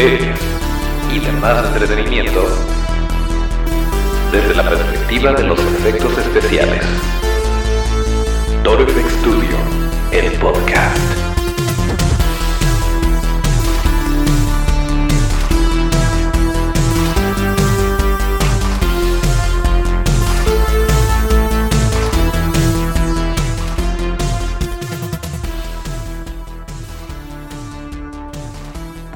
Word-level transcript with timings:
series 0.00 0.34
y 1.14 1.18
demás 1.18 1.62
entretenimiento 1.66 2.48
desde 4.32 4.54
la 4.54 4.62
perspectiva 4.62 5.34
de 5.34 5.42
los 5.42 5.60
efectos 5.60 6.16
especiales. 6.16 6.82
Toro 8.64 8.86
FX 8.86 9.12
Studio, 9.20 9.58
el 10.10 10.32
podcast. 10.38 11.19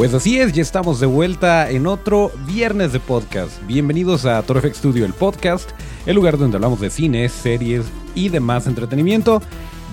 Pues 0.04 0.12
así 0.12 0.38
es, 0.38 0.52
ya 0.52 0.60
estamos 0.60 1.00
de 1.00 1.06
vuelta 1.06 1.70
en 1.70 1.86
otro 1.86 2.30
viernes 2.46 2.92
de 2.92 3.00
podcast. 3.00 3.58
Bienvenidos 3.66 4.26
a 4.26 4.42
Toro 4.42 4.60
FX 4.60 4.76
Studio, 4.76 5.06
el 5.06 5.14
podcast, 5.14 5.70
el 6.04 6.14
lugar 6.14 6.36
donde 6.36 6.58
hablamos 6.58 6.78
de 6.78 6.90
cine, 6.90 7.26
series 7.30 7.86
y 8.14 8.28
demás 8.28 8.66
entretenimiento 8.66 9.40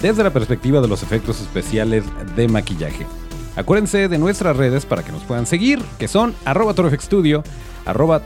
desde 0.02 0.22
la 0.22 0.34
perspectiva 0.34 0.82
de 0.82 0.90
los 0.90 1.02
efectos 1.02 1.40
especiales 1.40 2.04
de 2.36 2.50
maquillaje. 2.50 3.08
Acuérdense 3.56 4.10
de 4.10 4.18
nuestras 4.18 4.58
redes 4.58 4.86
para 4.86 5.02
que 5.02 5.14
nos 5.14 5.24
puedan 5.24 5.46
seguir, 5.46 5.82
que 5.98 6.10
son 6.10 6.36
arroba 6.44 6.73
torofxstudio, 6.73 7.42
arroba. 7.86 8.22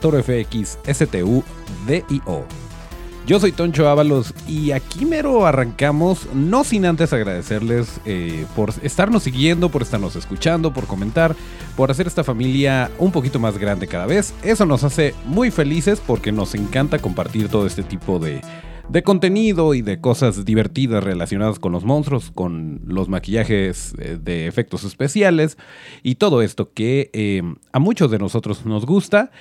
Yo 3.25 3.39
soy 3.39 3.51
Toncho 3.51 3.89
Ábalos 3.89 4.35
y 4.47 4.71
aquí 4.71 5.03
mero 5.03 5.47
arrancamos, 5.47 6.27
no 6.35 6.63
sin 6.63 6.85
antes 6.85 7.11
agradecerles 7.11 7.99
eh, 8.05 8.45
por 8.55 8.71
estarnos 8.83 9.23
siguiendo, 9.23 9.69
por 9.69 9.81
estarnos 9.81 10.15
escuchando, 10.15 10.71
por 10.71 10.85
comentar, 10.85 11.35
por 11.75 11.89
hacer 11.89 12.05
esta 12.05 12.23
familia 12.23 12.91
un 12.99 13.11
poquito 13.11 13.39
más 13.39 13.57
grande 13.57 13.87
cada 13.87 14.05
vez. 14.05 14.35
Eso 14.43 14.67
nos 14.67 14.83
hace 14.83 15.15
muy 15.25 15.49
felices 15.49 15.99
porque 16.05 16.31
nos 16.31 16.53
encanta 16.53 16.99
compartir 16.99 17.49
todo 17.49 17.65
este 17.65 17.81
tipo 17.81 18.19
de 18.19 18.41
de 18.89 19.03
contenido 19.03 19.73
y 19.73 19.81
de 19.81 19.99
cosas 19.99 20.45
divertidas 20.45 21.03
relacionadas 21.03 21.59
con 21.59 21.71
los 21.71 21.83
monstruos, 21.83 22.31
con 22.31 22.81
los 22.85 23.09
maquillajes 23.09 23.93
eh, 23.97 24.17
de 24.21 24.47
efectos 24.47 24.83
especiales 24.83 25.57
y 26.03 26.15
todo 26.15 26.41
esto 26.41 26.71
que 26.73 27.09
eh, 27.13 27.41
a 27.71 27.79
muchos 27.79 28.11
de 28.11 28.19
nosotros 28.19 28.65
nos 28.65 28.85
gusta. 28.85 29.31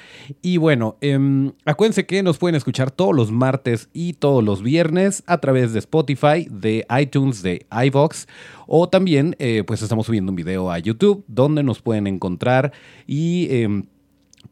Y 0.42 0.56
bueno, 0.56 0.96
eh, 1.00 1.18
acuérdense 1.64 2.06
que 2.06 2.22
nos 2.22 2.38
pueden 2.38 2.54
escuchar 2.54 2.90
todos 2.90 3.14
los 3.14 3.30
martes 3.30 3.88
y 3.92 4.14
todos 4.14 4.42
los 4.42 4.62
viernes 4.62 5.22
a 5.26 5.38
través 5.38 5.72
de 5.72 5.78
Spotify, 5.80 6.48
de 6.50 6.86
iTunes, 6.98 7.42
de 7.42 7.66
iVox 7.86 8.26
o 8.66 8.88
también 8.88 9.36
eh, 9.38 9.64
pues 9.66 9.82
estamos 9.82 10.06
subiendo 10.06 10.32
un 10.32 10.36
video 10.36 10.70
a 10.70 10.78
YouTube 10.78 11.24
donde 11.26 11.62
nos 11.62 11.80
pueden 11.80 12.06
encontrar 12.06 12.72
y 13.06 13.48
em, 13.50 13.84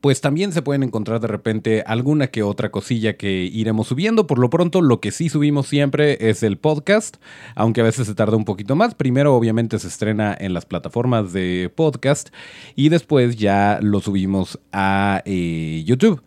pues 0.02 0.20
también 0.20 0.52
se 0.52 0.62
pueden 0.62 0.82
encontrar 0.82 1.20
de 1.20 1.28
repente 1.28 1.84
alguna 1.86 2.26
que 2.26 2.42
otra 2.42 2.72
cosilla 2.72 3.16
que 3.16 3.44
iremos 3.44 3.86
subiendo. 3.86 4.26
Por 4.26 4.40
lo 4.40 4.50
pronto, 4.50 4.82
lo 4.82 5.00
que 5.00 5.12
sí 5.12 5.28
subimos 5.28 5.68
siempre 5.68 6.28
es 6.28 6.42
el 6.42 6.58
podcast, 6.58 7.18
aunque 7.54 7.82
a 7.82 7.84
veces 7.84 8.08
se 8.08 8.14
tarda 8.16 8.36
un 8.36 8.44
poquito 8.44 8.74
más. 8.74 8.96
Primero, 8.96 9.36
obviamente, 9.36 9.78
se 9.78 9.86
estrena 9.86 10.36
en 10.38 10.54
las 10.54 10.66
plataformas 10.66 11.32
de 11.32 11.70
podcast 11.72 12.30
y 12.74 12.88
después 12.88 13.36
ya 13.36 13.78
lo 13.80 14.00
subimos 14.00 14.58
a 14.72 15.22
eh, 15.24 15.84
YouTube. 15.86 16.20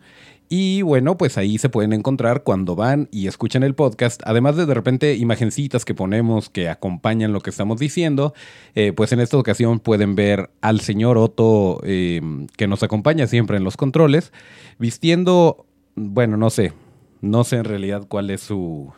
Y 0.48 0.82
bueno, 0.82 1.18
pues 1.18 1.38
ahí 1.38 1.58
se 1.58 1.68
pueden 1.68 1.92
encontrar 1.92 2.44
cuando 2.44 2.76
van 2.76 3.08
y 3.10 3.26
escuchan 3.26 3.64
el 3.64 3.74
podcast, 3.74 4.22
además 4.24 4.56
de 4.56 4.66
de 4.66 4.74
repente 4.74 5.14
imagencitas 5.16 5.84
que 5.84 5.94
ponemos 5.94 6.50
que 6.50 6.68
acompañan 6.68 7.32
lo 7.32 7.40
que 7.40 7.50
estamos 7.50 7.80
diciendo, 7.80 8.32
eh, 8.76 8.92
pues 8.92 9.10
en 9.12 9.18
esta 9.18 9.38
ocasión 9.38 9.80
pueden 9.80 10.14
ver 10.14 10.50
al 10.60 10.80
señor 10.80 11.18
Otto 11.18 11.80
eh, 11.82 12.20
que 12.56 12.68
nos 12.68 12.84
acompaña 12.84 13.26
siempre 13.26 13.56
en 13.56 13.64
los 13.64 13.76
controles, 13.76 14.32
vistiendo, 14.78 15.66
bueno, 15.96 16.36
no 16.36 16.50
sé, 16.50 16.72
no 17.20 17.42
sé 17.42 17.56
en 17.56 17.64
realidad 17.64 18.04
cuál 18.08 18.30
es 18.30 18.40
su, 18.40 18.92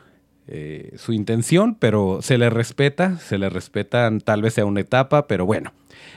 eh, 0.48 0.92
su 0.96 1.14
intención, 1.14 1.76
pero 1.76 2.20
se 2.20 2.36
le 2.36 2.50
respeta, 2.50 3.18
se 3.18 3.38
le 3.38 3.48
respetan, 3.48 4.20
tal 4.20 4.42
vez 4.42 4.54
sea 4.54 4.66
una 4.66 4.80
etapa, 4.80 5.26
pero 5.26 5.46
bueno. 5.46 5.72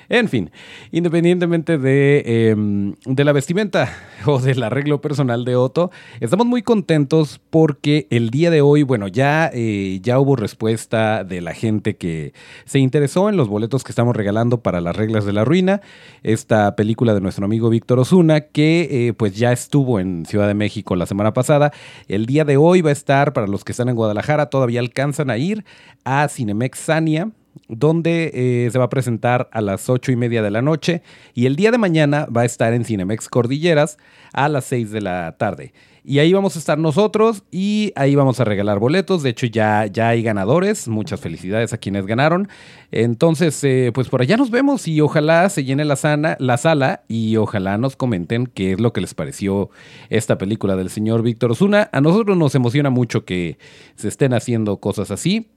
En 0.10 0.28
fin, 0.28 0.52
independientemente 0.92 1.78
de, 1.78 2.50
em, 2.52 2.96
la 3.06 3.32
vestimenta 3.32 3.90
o 4.26 4.40
del 4.40 4.62
arreglo 4.64 5.00
personal 5.00 5.46
de 5.46 5.56
Otto, 5.56 5.90
estamos 6.20 6.46
muy 6.46 6.64
contentos 6.64 7.40
porque 7.50 8.08
el 8.10 8.30
día 8.30 8.52
de 8.52 8.62
hoy, 8.62 8.84
bueno, 8.84 9.08
ya, 9.08 9.50
eh, 9.54 10.00
ya 10.02 10.20
hubo 10.20 10.36
respuesta 10.36 11.24
de 11.24 11.40
la 11.40 11.54
gente 11.54 11.96
que 11.96 12.34
se 12.66 12.80
interesó 12.80 13.30
en 13.30 13.38
los 13.38 13.48
boletos 13.48 13.84
que 13.84 13.92
estamos 13.92 14.16
regalando 14.16 14.62
para 14.62 14.82
las 14.82 14.96
reglas 14.96 15.24
de 15.24 15.34
la 15.34 15.46
ruina, 15.46 15.82
esta 16.24 16.76
película 16.76 17.14
de 17.14 17.22
nuestro 17.22 17.46
amigo 17.46 17.70
Víctor 17.70 18.00
Osuna, 18.00 18.42
que 18.42 19.08
eh, 19.08 19.14
pues 19.14 19.36
ya 19.38 19.52
estuvo 19.52 20.00
en 20.00 20.26
Ciudad 20.26 20.48
de 20.48 20.56
México 20.56 20.96
la 20.96 21.06
semana 21.06 21.34
pasada. 21.34 21.72
El 22.08 22.26
día 22.26 22.44
de 22.44 22.58
hoy 22.58 22.82
va 22.82 22.90
a 22.90 22.94
estar, 22.94 23.34
para 23.34 23.48
los 23.48 23.64
que 23.64 23.72
están 23.72 23.90
en 23.90 23.96
Guadalajara, 23.96 24.48
todavía 24.48 24.82
alcanzan 24.82 25.30
a 25.30 25.38
ir 25.38 25.64
a 26.04 26.28
Cinemex 26.28 26.80
Sania 26.80 27.32
donde 27.68 28.32
eh, 28.34 28.70
se 28.72 28.78
va 28.78 28.86
a 28.86 28.90
presentar 28.90 29.50
a 29.52 29.62
las 29.62 29.90
ocho 29.90 30.12
y 30.12 30.16
media 30.16 30.42
de 30.42 30.52
la 30.52 30.62
noche 30.62 31.02
y 31.34 31.46
el 31.46 31.56
día 31.56 31.72
de 31.72 31.78
mañana 31.78 32.26
va 32.26 32.42
a 32.42 32.46
estar 32.46 32.74
en 32.74 32.86
Cinemex 32.86 33.30
Cordilleras 33.30 33.98
a 34.34 34.50
las 34.50 34.66
6 34.66 34.92
de 34.92 35.02
la 35.02 35.36
tarde. 35.38 35.74
Y 36.04 36.18
ahí 36.18 36.34
vamos 36.34 36.56
a 36.56 36.60
estar 36.60 36.80
nosotros 36.80 37.44
y 37.52 37.94
ahí 37.96 38.16
vamos 38.16 38.40
a 38.40 38.44
regalar 38.44 38.80
boletos. 38.80 39.22
De 39.22 39.30
hecho, 39.30 39.46
ya, 39.46 39.86
ya 39.86 40.10
hay 40.10 40.24
ganadores. 40.24 40.88
Muchas 40.88 41.20
felicidades 41.20 41.74
a 41.74 41.78
quienes 41.78 42.08
ganaron. 42.08 42.48
Entonces, 42.92 43.64
eh, 43.64 43.92
pues 43.94 44.10
por 44.10 44.22
allá 44.22 44.36
nos 44.36 44.50
vemos 44.50 44.88
y 44.88 45.00
ojalá 45.00 45.48
se 45.50 45.64
llene 45.64 45.86
la, 45.86 45.96
sana, 45.96 46.38
la 46.40 46.58
sala 46.58 47.04
y 47.08 47.38
ojalá 47.38 47.78
nos 47.78 47.96
comenten 47.96 48.48
qué 48.48 48.74
es 48.74 48.80
lo 48.80 48.94
que 48.94 49.02
les 49.02 49.14
pareció 49.14 49.70
esta 50.10 50.40
película 50.40 50.76
del 50.76 50.90
señor 50.90 51.22
Víctor 51.22 51.52
Osuna. 51.52 51.88
A 51.92 52.02
nosotros 52.02 52.36
nos 52.36 52.56
emociona 52.56 52.90
mucho 52.90 53.24
que 53.24 53.60
se 53.96 54.08
estén 54.08 54.34
haciendo 54.34 54.78
cosas 54.78 55.12
así. 55.12 55.52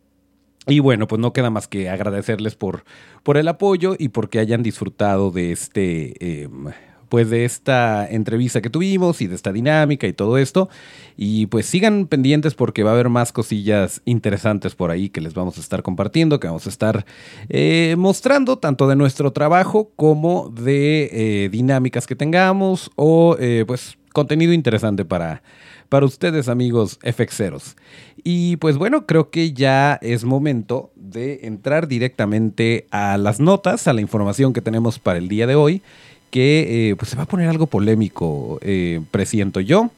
Y 0.66 0.80
bueno, 0.80 1.06
pues 1.06 1.20
no 1.20 1.32
queda 1.32 1.50
más 1.50 1.68
que 1.68 1.90
agradecerles 1.90 2.54
por, 2.54 2.84
por 3.22 3.36
el 3.36 3.48
apoyo 3.48 3.96
y 3.98 4.08
porque 4.08 4.38
hayan 4.38 4.62
disfrutado 4.62 5.30
de 5.30 5.52
este. 5.52 6.42
Em, 6.42 6.72
pues 7.14 7.30
de 7.30 7.44
esta 7.44 8.08
entrevista 8.10 8.60
que 8.60 8.70
tuvimos 8.70 9.20
y 9.20 9.28
de 9.28 9.36
esta 9.36 9.52
dinámica 9.52 10.08
y 10.08 10.12
todo 10.12 10.36
esto. 10.36 10.68
Y 11.16 11.46
pues 11.46 11.64
sigan 11.64 12.08
pendientes 12.08 12.54
porque 12.54 12.82
va 12.82 12.90
a 12.90 12.94
haber 12.94 13.08
más 13.08 13.30
cosillas 13.30 14.02
interesantes 14.04 14.74
por 14.74 14.90
ahí 14.90 15.10
que 15.10 15.20
les 15.20 15.32
vamos 15.32 15.56
a 15.56 15.60
estar 15.60 15.84
compartiendo, 15.84 16.40
que 16.40 16.48
vamos 16.48 16.66
a 16.66 16.70
estar 16.70 17.06
eh, 17.50 17.94
mostrando 17.96 18.58
tanto 18.58 18.88
de 18.88 18.96
nuestro 18.96 19.32
trabajo 19.32 19.92
como 19.94 20.48
de 20.48 21.44
eh, 21.44 21.48
dinámicas 21.50 22.08
que 22.08 22.16
tengamos 22.16 22.90
o 22.96 23.36
eh, 23.38 23.62
pues 23.64 23.96
contenido 24.12 24.52
interesante 24.52 25.04
para, 25.04 25.44
para 25.94 26.06
ustedes 26.06 26.48
amigos 26.48 26.98
FXeros. 27.04 27.76
Y 28.24 28.56
pues 28.56 28.78
bueno, 28.78 29.06
creo 29.06 29.30
que 29.30 29.52
ya 29.52 29.96
es 30.02 30.24
momento 30.24 30.90
de 30.96 31.46
entrar 31.46 31.86
directamente 31.86 32.88
a 32.90 33.16
las 33.16 33.38
notas, 33.38 33.86
a 33.86 33.92
la 33.92 34.00
información 34.00 34.52
que 34.52 34.60
tenemos 34.60 34.98
para 34.98 35.18
el 35.20 35.28
día 35.28 35.46
de 35.46 35.54
hoy, 35.54 35.82
que 36.30 36.88
eh, 36.90 36.96
pues 36.96 37.10
se 37.10 37.16
va 37.16 37.22
a 37.22 37.26
poner 37.26 37.48
algo 37.48 37.68
polémico, 37.68 38.58
eh, 38.62 39.02
presiento 39.12 39.60
yo. 39.60 39.92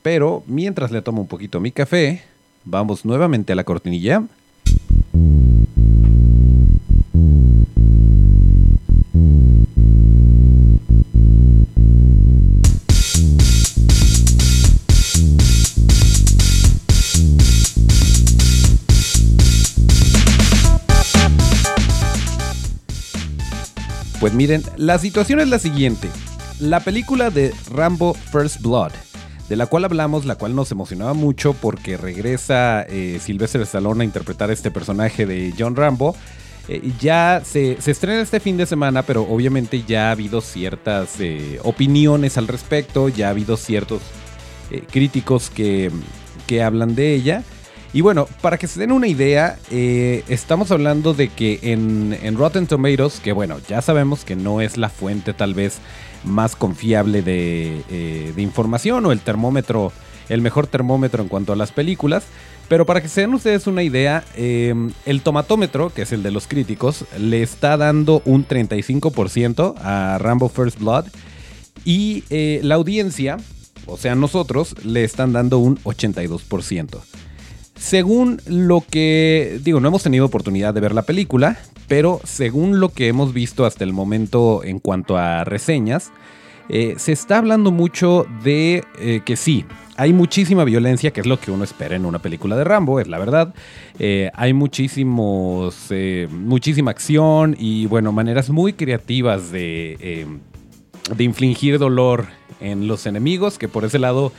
Pero 0.00 0.42
mientras 0.46 0.90
le 0.90 1.02
tomo 1.02 1.20
un 1.20 1.28
poquito 1.28 1.60
mi 1.60 1.70
café, 1.70 2.22
vamos 2.64 3.04
nuevamente 3.04 3.52
a 3.52 3.56
la 3.56 3.64
cortinilla. 3.64 4.22
Pues 24.22 24.34
miren, 24.34 24.62
la 24.76 25.00
situación 25.00 25.40
es 25.40 25.48
la 25.48 25.58
siguiente. 25.58 26.08
La 26.60 26.78
película 26.78 27.30
de 27.30 27.52
Rambo 27.72 28.14
First 28.14 28.62
Blood, 28.62 28.92
de 29.48 29.56
la 29.56 29.66
cual 29.66 29.84
hablamos, 29.84 30.26
la 30.26 30.36
cual 30.36 30.54
nos 30.54 30.70
emocionaba 30.70 31.12
mucho 31.12 31.54
porque 31.54 31.96
regresa 31.96 32.86
eh, 32.88 33.18
Sylvester 33.20 33.62
Stallone 33.62 34.02
a 34.02 34.04
interpretar 34.04 34.52
este 34.52 34.70
personaje 34.70 35.26
de 35.26 35.52
John 35.58 35.74
Rambo. 35.74 36.14
Eh, 36.68 36.92
ya 37.00 37.42
se, 37.44 37.72
estrena 37.84 38.20
este 38.20 38.38
fin 38.38 38.56
de 38.56 38.64
semana, 38.66 39.02
pero 39.02 39.22
obviamente 39.22 39.82
ya 39.82 40.10
ha 40.10 40.12
habido 40.12 40.40
ciertas 40.40 41.18
eh, 41.18 41.58
opiniones 41.64 42.38
al 42.38 42.46
respecto, 42.46 43.08
ya 43.08 43.26
ha 43.26 43.30
habido 43.30 43.56
ciertos 43.56 44.02
críticos 44.92 45.50
que, 45.50 45.90
que 46.46 46.62
hablan 46.62 46.94
de 46.94 47.12
ella. 47.12 47.42
Y 47.94 48.00
bueno, 48.00 48.26
para 48.40 48.56
que 48.56 48.66
se 48.66 48.80
den 48.80 48.90
una 48.90 49.06
idea, 49.06 49.58
eh, 49.70 50.24
estamos 50.28 50.70
hablando 50.70 51.12
de 51.12 51.28
que 51.28 51.58
en, 51.62 52.36
Rotten 52.36 52.66
Tomatoes, 52.66 53.20
que 53.20 53.32
bueno, 53.32 53.58
ya 53.68 53.82
sabemos 53.82 54.24
que 54.24 54.34
no 54.34 54.62
es 54.62 54.78
la 54.78 54.88
fuente 54.88 55.34
tal 55.34 55.52
vez 55.52 55.78
más 56.24 56.56
confiable 56.56 57.20
de, 57.20 57.82
eh, 57.90 58.32
información 58.38 59.04
o 59.04 59.12
el 59.12 59.20
termómetro 59.20 59.92
el 60.28 60.40
mejor 60.40 60.66
termómetro 60.66 61.22
en 61.22 61.28
cuanto 61.28 61.52
a 61.52 61.56
las 61.56 61.72
películas. 61.72 62.24
Pero 62.68 62.86
para 62.86 63.02
que 63.02 63.08
se 63.08 63.22
den 63.22 63.34
ustedes 63.34 63.66
una 63.66 63.82
idea, 63.82 64.24
em, 64.34 64.92
el 65.04 65.20
tomatómetro, 65.20 65.90
que 65.90 66.02
es 66.02 66.12
el 66.12 66.22
de 66.22 66.30
los 66.30 66.46
críticos, 66.46 67.04
le 67.18 67.42
está 67.42 67.76
dando 67.76 68.22
un 68.24 68.46
35% 68.46 69.74
a 69.78 70.16
Rambo 70.18 70.48
First 70.48 70.78
Blood. 70.78 71.06
Y 71.84 72.24
eh, 72.30 72.60
la 72.62 72.76
audiencia, 72.76 73.36
o 73.86 73.98
sea 73.98 74.14
nosotros, 74.14 74.74
le 74.84 75.04
están 75.04 75.32
dando 75.32 75.58
un 75.58 75.76
82%. 75.82 77.00
Según 77.82 78.40
lo 78.46 78.84
que, 78.88 79.58
digo, 79.64 79.80
no 79.80 79.88
hemos 79.88 80.04
tenido 80.04 80.24
oportunidad 80.24 80.72
de 80.72 80.80
ver 80.80 80.94
la 80.94 81.02
película, 81.02 81.58
pero 81.88 82.20
según 82.22 82.78
lo 82.78 82.90
que 82.90 83.08
hemos 83.08 83.34
visto 83.34 83.66
hasta 83.66 83.82
el 83.82 83.92
momento 83.92 84.62
en 84.62 84.78
cuanto 84.78 85.16
a 85.16 85.42
reseñas, 85.42 86.12
eh, 86.68 86.94
se 86.96 87.10
está 87.10 87.38
hablando 87.38 87.72
mucho 87.72 88.24
de 88.44 88.84
eh, 89.00 89.22
que 89.24 89.34
sí, 89.34 89.64
hay 89.96 90.12
muchísima 90.12 90.62
violencia, 90.62 91.10
que 91.10 91.22
es 91.22 91.26
lo 91.26 91.40
que 91.40 91.50
uno 91.50 91.64
espera 91.64 91.96
en 91.96 92.06
una 92.06 92.20
película 92.20 92.56
de 92.56 92.62
Rambo, 92.62 93.00
es 93.00 93.08
la 93.08 93.18
verdad. 93.18 93.52
Eh, 93.98 94.30
hay 94.34 94.52
muchísimos, 94.52 95.88
muchísima 96.30 96.92
acción 96.92 97.56
y, 97.58 97.86
bueno, 97.86 98.12
maneras 98.12 98.48
muy 98.48 98.74
creativas 98.74 99.50
de, 99.50 100.28
de 101.16 101.24
infligir 101.24 101.80
dolor 101.80 102.26
en 102.60 102.86
los 102.86 103.06
enemigos, 103.06 103.58
que 103.58 103.66
por 103.66 103.84
ese 103.84 103.98
lado, 103.98 104.32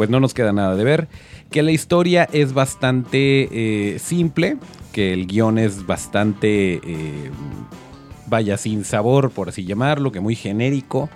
pues 0.00 0.08
no 0.08 0.18
nos 0.18 0.32
queda 0.32 0.50
nada 0.54 0.76
de 0.76 0.82
ver 0.82 1.08
que 1.50 1.62
la 1.62 1.72
historia 1.72 2.26
es 2.32 2.54
bastante 2.54 3.48
eh, 3.52 3.98
simple, 3.98 4.56
que 4.92 5.12
el 5.12 5.26
guion 5.26 5.58
es 5.58 5.84
bastante, 5.84 6.80
eh, 6.82 7.30
vaya, 8.24 8.56
sin 8.56 8.86
sabor, 8.86 9.30
por 9.30 9.50
así 9.50 9.66
llamarlo, 9.66 10.10
que 10.10 10.20
muy 10.20 10.36
genérico. 10.36 11.10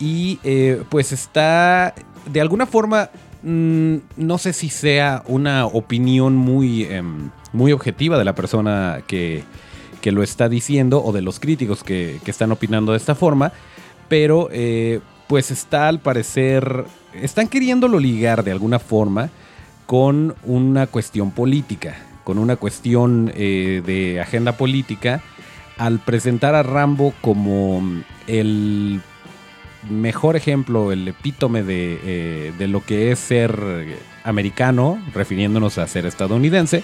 Y 0.00 0.40
eh, 0.42 0.82
pues 0.88 1.12
está, 1.12 1.94
de 2.28 2.40
alguna 2.40 2.66
forma, 2.66 3.10
mm, 3.44 3.96
no 4.16 4.38
sé 4.38 4.52
si 4.52 4.70
sea 4.70 5.22
una 5.28 5.66
opinión 5.66 6.34
muy, 6.34 6.82
em, 6.82 7.30
muy 7.52 7.70
objetiva 7.70 8.18
de 8.18 8.24
la 8.24 8.34
persona 8.34 9.02
que, 9.06 9.44
que, 10.00 10.10
lo 10.10 10.24
está 10.24 10.48
diciendo 10.48 11.00
o 11.00 11.12
de 11.12 11.22
los 11.22 11.38
críticos 11.38 11.84
que, 11.84 12.18
que 12.24 12.32
están 12.32 12.50
opinando 12.50 12.90
de 12.90 12.98
esta 12.98 13.14
forma, 13.14 13.52
pero 14.08 14.48
pues 15.28 15.50
está 15.50 15.88
al 15.88 16.00
parecer, 16.00 16.84
están 17.22 17.48
queriéndolo 17.48 17.98
ligar 17.98 18.44
de 18.44 18.52
alguna 18.52 18.78
forma 18.78 19.30
con 19.86 20.34
una 20.44 20.86
cuestión 20.86 21.30
política, 21.30 21.96
con 22.24 22.38
una 22.38 22.56
cuestión 22.56 23.32
eh, 23.34 23.82
de 23.84 24.20
agenda 24.20 24.52
política, 24.52 25.22
al 25.78 25.98
presentar 25.98 26.54
a 26.54 26.62
Rambo 26.62 27.12
como 27.20 27.82
el 28.26 29.00
mejor 29.88 30.36
ejemplo, 30.36 30.90
el 30.90 31.06
epítome 31.06 31.62
de, 31.62 32.00
eh, 32.58 32.66
lo 32.66 32.84
que 32.84 33.12
es 33.12 33.18
ser 33.18 33.98
americano, 34.24 34.98
refiriéndonos 35.14 35.78
a 35.78 35.86
ser 35.86 36.06
estadounidense. 36.06 36.82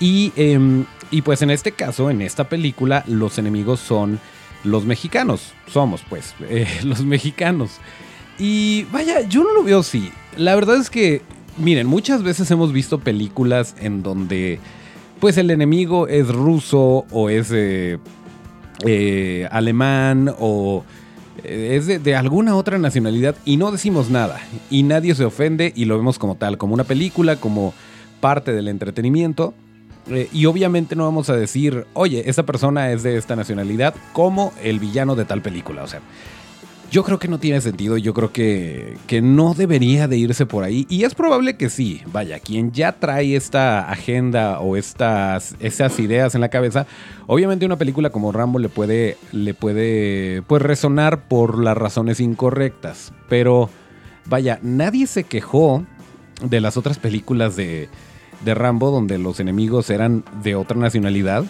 Y, 0.00 0.32
em, 0.36 0.86
y, 1.10 1.22
pues 1.22 1.42
en 1.42 1.50
este 1.50 1.72
caso, 1.72 2.10
en 2.10 2.20
esta 2.22 2.48
película, 2.48 3.04
los 3.06 3.38
enemigos 3.38 3.78
son 3.78 4.18
los 4.64 4.84
mexicanos. 4.84 5.52
Somos 5.68 6.02
pues 6.08 6.34
eh, 6.48 6.66
los 6.84 7.04
mexicanos. 7.04 7.78
Y 8.38 8.84
vaya, 8.92 9.20
yo 9.22 9.44
no 9.44 9.52
lo 9.52 9.62
veo 9.62 9.80
así. 9.80 10.10
La 10.36 10.54
verdad 10.54 10.76
es 10.76 10.90
que 10.90 11.22
miren, 11.56 11.86
muchas 11.86 12.22
veces 12.22 12.50
hemos 12.50 12.72
visto 12.72 12.98
películas 12.98 13.74
en 13.80 14.02
donde 14.02 14.58
pues 15.20 15.38
el 15.38 15.50
enemigo 15.50 16.08
es 16.08 16.28
ruso 16.28 17.06
o 17.10 17.30
es 17.30 17.50
eh, 17.52 17.98
eh, 18.84 19.48
alemán 19.50 20.34
o 20.38 20.84
eh, 21.44 21.76
es 21.76 22.02
de, 22.02 22.16
alguna 22.16 22.56
otra 22.56 22.78
nacionalidad 22.78 23.36
y 23.44 23.56
no 23.56 23.70
decimos 23.70 24.10
nada 24.10 24.40
y 24.70 24.82
nadie 24.82 25.14
se 25.14 25.24
ofende 25.24 25.72
y 25.74 25.84
lo 25.84 25.96
vemos 25.96 26.18
como 26.18 26.34
tal, 26.34 26.58
como 26.58 26.74
una 26.74 26.84
película, 26.84 27.36
como 27.36 27.72
parte 28.20 28.52
del 28.52 28.68
entretenimiento. 28.68 29.54
y 30.32 30.44
obviamente 30.46 30.96
no 30.96 31.04
vamos 31.04 31.30
a 31.30 31.36
decir, 31.36 31.86
oye, 31.94 32.28
esa 32.28 32.42
persona 32.42 32.92
es 32.92 33.02
de 33.02 33.16
esta 33.16 33.36
nacionalidad 33.36 33.94
como 34.12 34.52
el 34.62 34.78
villano 34.78 35.14
de 35.16 35.24
tal 35.24 35.40
película. 35.40 35.82
O 35.82 35.86
sea, 35.86 36.00
yo 36.94 37.02
creo 37.02 37.18
que 37.18 37.26
no 37.26 37.40
tiene 37.40 37.60
sentido, 37.60 37.96
yo 37.96 38.14
creo 38.14 38.30
que, 38.30 38.96
que 39.08 39.20
no 39.20 39.54
debería 39.54 40.06
de 40.06 40.16
irse 40.16 40.46
por 40.46 40.62
ahí. 40.62 40.86
Y 40.88 41.02
es 41.02 41.16
probable 41.16 41.56
que 41.56 41.68
sí, 41.68 42.02
vaya, 42.12 42.38
quien 42.38 42.70
ya 42.70 42.92
trae 42.92 43.34
esta 43.34 43.90
agenda 43.90 44.60
o 44.60 44.76
estas 44.76 45.56
esas 45.58 45.98
ideas 45.98 46.36
en 46.36 46.40
la 46.40 46.50
cabeza, 46.50 46.86
obviamente 47.26 47.66
una 47.66 47.74
película 47.74 48.10
como 48.10 48.30
Rambo 48.30 48.60
le 48.60 48.68
puede, 48.68 49.16
le 49.32 49.54
puede 49.54 50.42
pues, 50.42 50.62
resonar 50.62 51.26
por 51.26 51.58
las 51.58 51.76
razones 51.76 52.20
incorrectas. 52.20 53.12
Pero 53.28 53.70
vaya, 54.26 54.60
nadie 54.62 55.08
se 55.08 55.24
quejó 55.24 55.84
de 56.44 56.60
las 56.60 56.76
otras 56.76 57.00
películas 57.00 57.56
de, 57.56 57.88
de 58.44 58.54
Rambo 58.54 58.92
donde 58.92 59.18
los 59.18 59.40
enemigos 59.40 59.90
eran 59.90 60.22
de 60.44 60.54
otra 60.54 60.78
nacionalidad. 60.78 61.44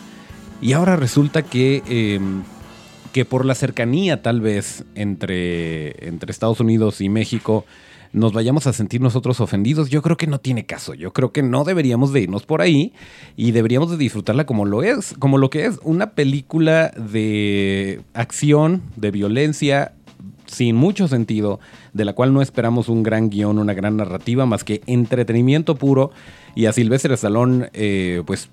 Y 0.62 0.72
ahora 0.72 0.96
resulta 0.96 1.42
que... 1.42 1.82
Em, 1.86 2.44
que 3.14 3.24
por 3.24 3.44
la 3.44 3.54
cercanía 3.54 4.22
tal 4.22 4.40
vez 4.40 4.84
entre, 4.96 6.08
entre 6.08 6.32
Estados 6.32 6.58
Unidos 6.58 7.00
y 7.00 7.08
México 7.08 7.64
nos 8.12 8.32
vayamos 8.32 8.66
a 8.66 8.72
sentir 8.72 9.00
nosotros 9.00 9.40
ofendidos, 9.40 9.88
yo 9.88 10.02
creo 10.02 10.16
que 10.16 10.26
no 10.26 10.40
tiene 10.40 10.66
caso. 10.66 10.94
Yo 10.94 11.12
creo 11.12 11.30
que 11.30 11.40
no 11.44 11.62
deberíamos 11.62 12.12
de 12.12 12.22
irnos 12.22 12.44
por 12.44 12.60
ahí 12.60 12.92
y 13.36 13.52
deberíamos 13.52 13.92
de 13.92 13.98
disfrutarla 13.98 14.46
como 14.46 14.64
lo 14.64 14.82
es, 14.82 15.14
como 15.20 15.38
lo 15.38 15.48
que 15.48 15.64
es 15.66 15.78
una 15.84 16.10
película 16.10 16.88
de 16.90 18.00
acción, 18.14 18.82
de 18.96 19.12
violencia 19.12 19.92
sin 20.46 20.74
mucho 20.74 21.06
sentido, 21.06 21.60
de 21.92 22.04
la 22.04 22.14
cual 22.14 22.34
no 22.34 22.42
esperamos 22.42 22.88
un 22.88 23.04
gran 23.04 23.30
guion, 23.30 23.60
una 23.60 23.74
gran 23.74 23.96
narrativa, 23.96 24.44
más 24.44 24.64
que 24.64 24.82
entretenimiento 24.86 25.76
puro. 25.76 26.10
Y 26.56 26.66
a 26.66 26.72
Silvestre 26.72 27.16
Salón, 27.16 27.68
eh, 27.74 28.24
pues 28.26 28.48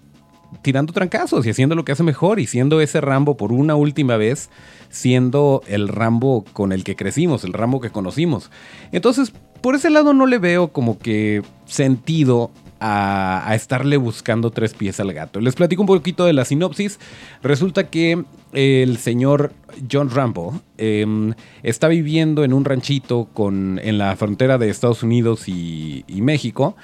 tirando 0.62 0.94
trancazos 0.94 1.46
y 1.46 1.50
haciendo 1.50 1.76
lo 1.76 1.86
que 1.86 1.92
hace 1.92 2.04
mejor 2.04 2.40
y 2.40 2.48
siendo 2.48 2.82
ese 2.82 3.02
Rambo 3.02 3.38
por 3.38 3.52
una 3.52 3.76
última 3.76 4.18
vez, 4.18 4.50
siendo 4.90 5.64
el 5.68 5.88
Rambo 5.88 6.46
con 6.54 6.72
el 6.72 6.84
que 6.84 6.96
crecimos, 6.96 7.44
el 7.44 7.54
Rambo 7.54 7.82
que 7.82 7.90
conocimos. 7.90 8.52
Entonces, 8.92 9.34
por 9.62 9.76
ese 9.76 9.90
lado 9.90 10.14
no 10.14 10.26
le 10.26 10.40
veo 10.40 10.70
como 10.70 10.98
que 10.98 11.44
sentido 11.66 12.52
a, 12.80 13.52
estarle 13.54 13.98
buscando 13.98 14.50
tres 14.50 14.74
pies 14.74 15.00
al 15.00 15.14
gato. 15.14 15.40
Les 15.40 15.56
platico 15.56 15.84
un 15.84 15.88
poquito 15.88 16.26
de 16.26 16.34
la 16.34 16.46
sinopsis. 16.46 17.00
Resulta 17.44 17.90
que 17.90 18.24
el 18.54 18.98
señor 18.98 19.54
John 19.90 20.10
Rambo 20.10 20.60
em, 20.78 21.34
está 21.62 21.88
viviendo 21.88 22.44
en 22.44 22.54
un 22.54 22.66
ranchito 22.66 23.30
con, 23.34 23.80
en 23.84 24.00
la 24.00 24.16
frontera 24.16 24.58
de 24.58 24.70
Estados 24.70 25.04
Unidos 25.04 25.48
y 25.48 26.04
México. 26.22 26.76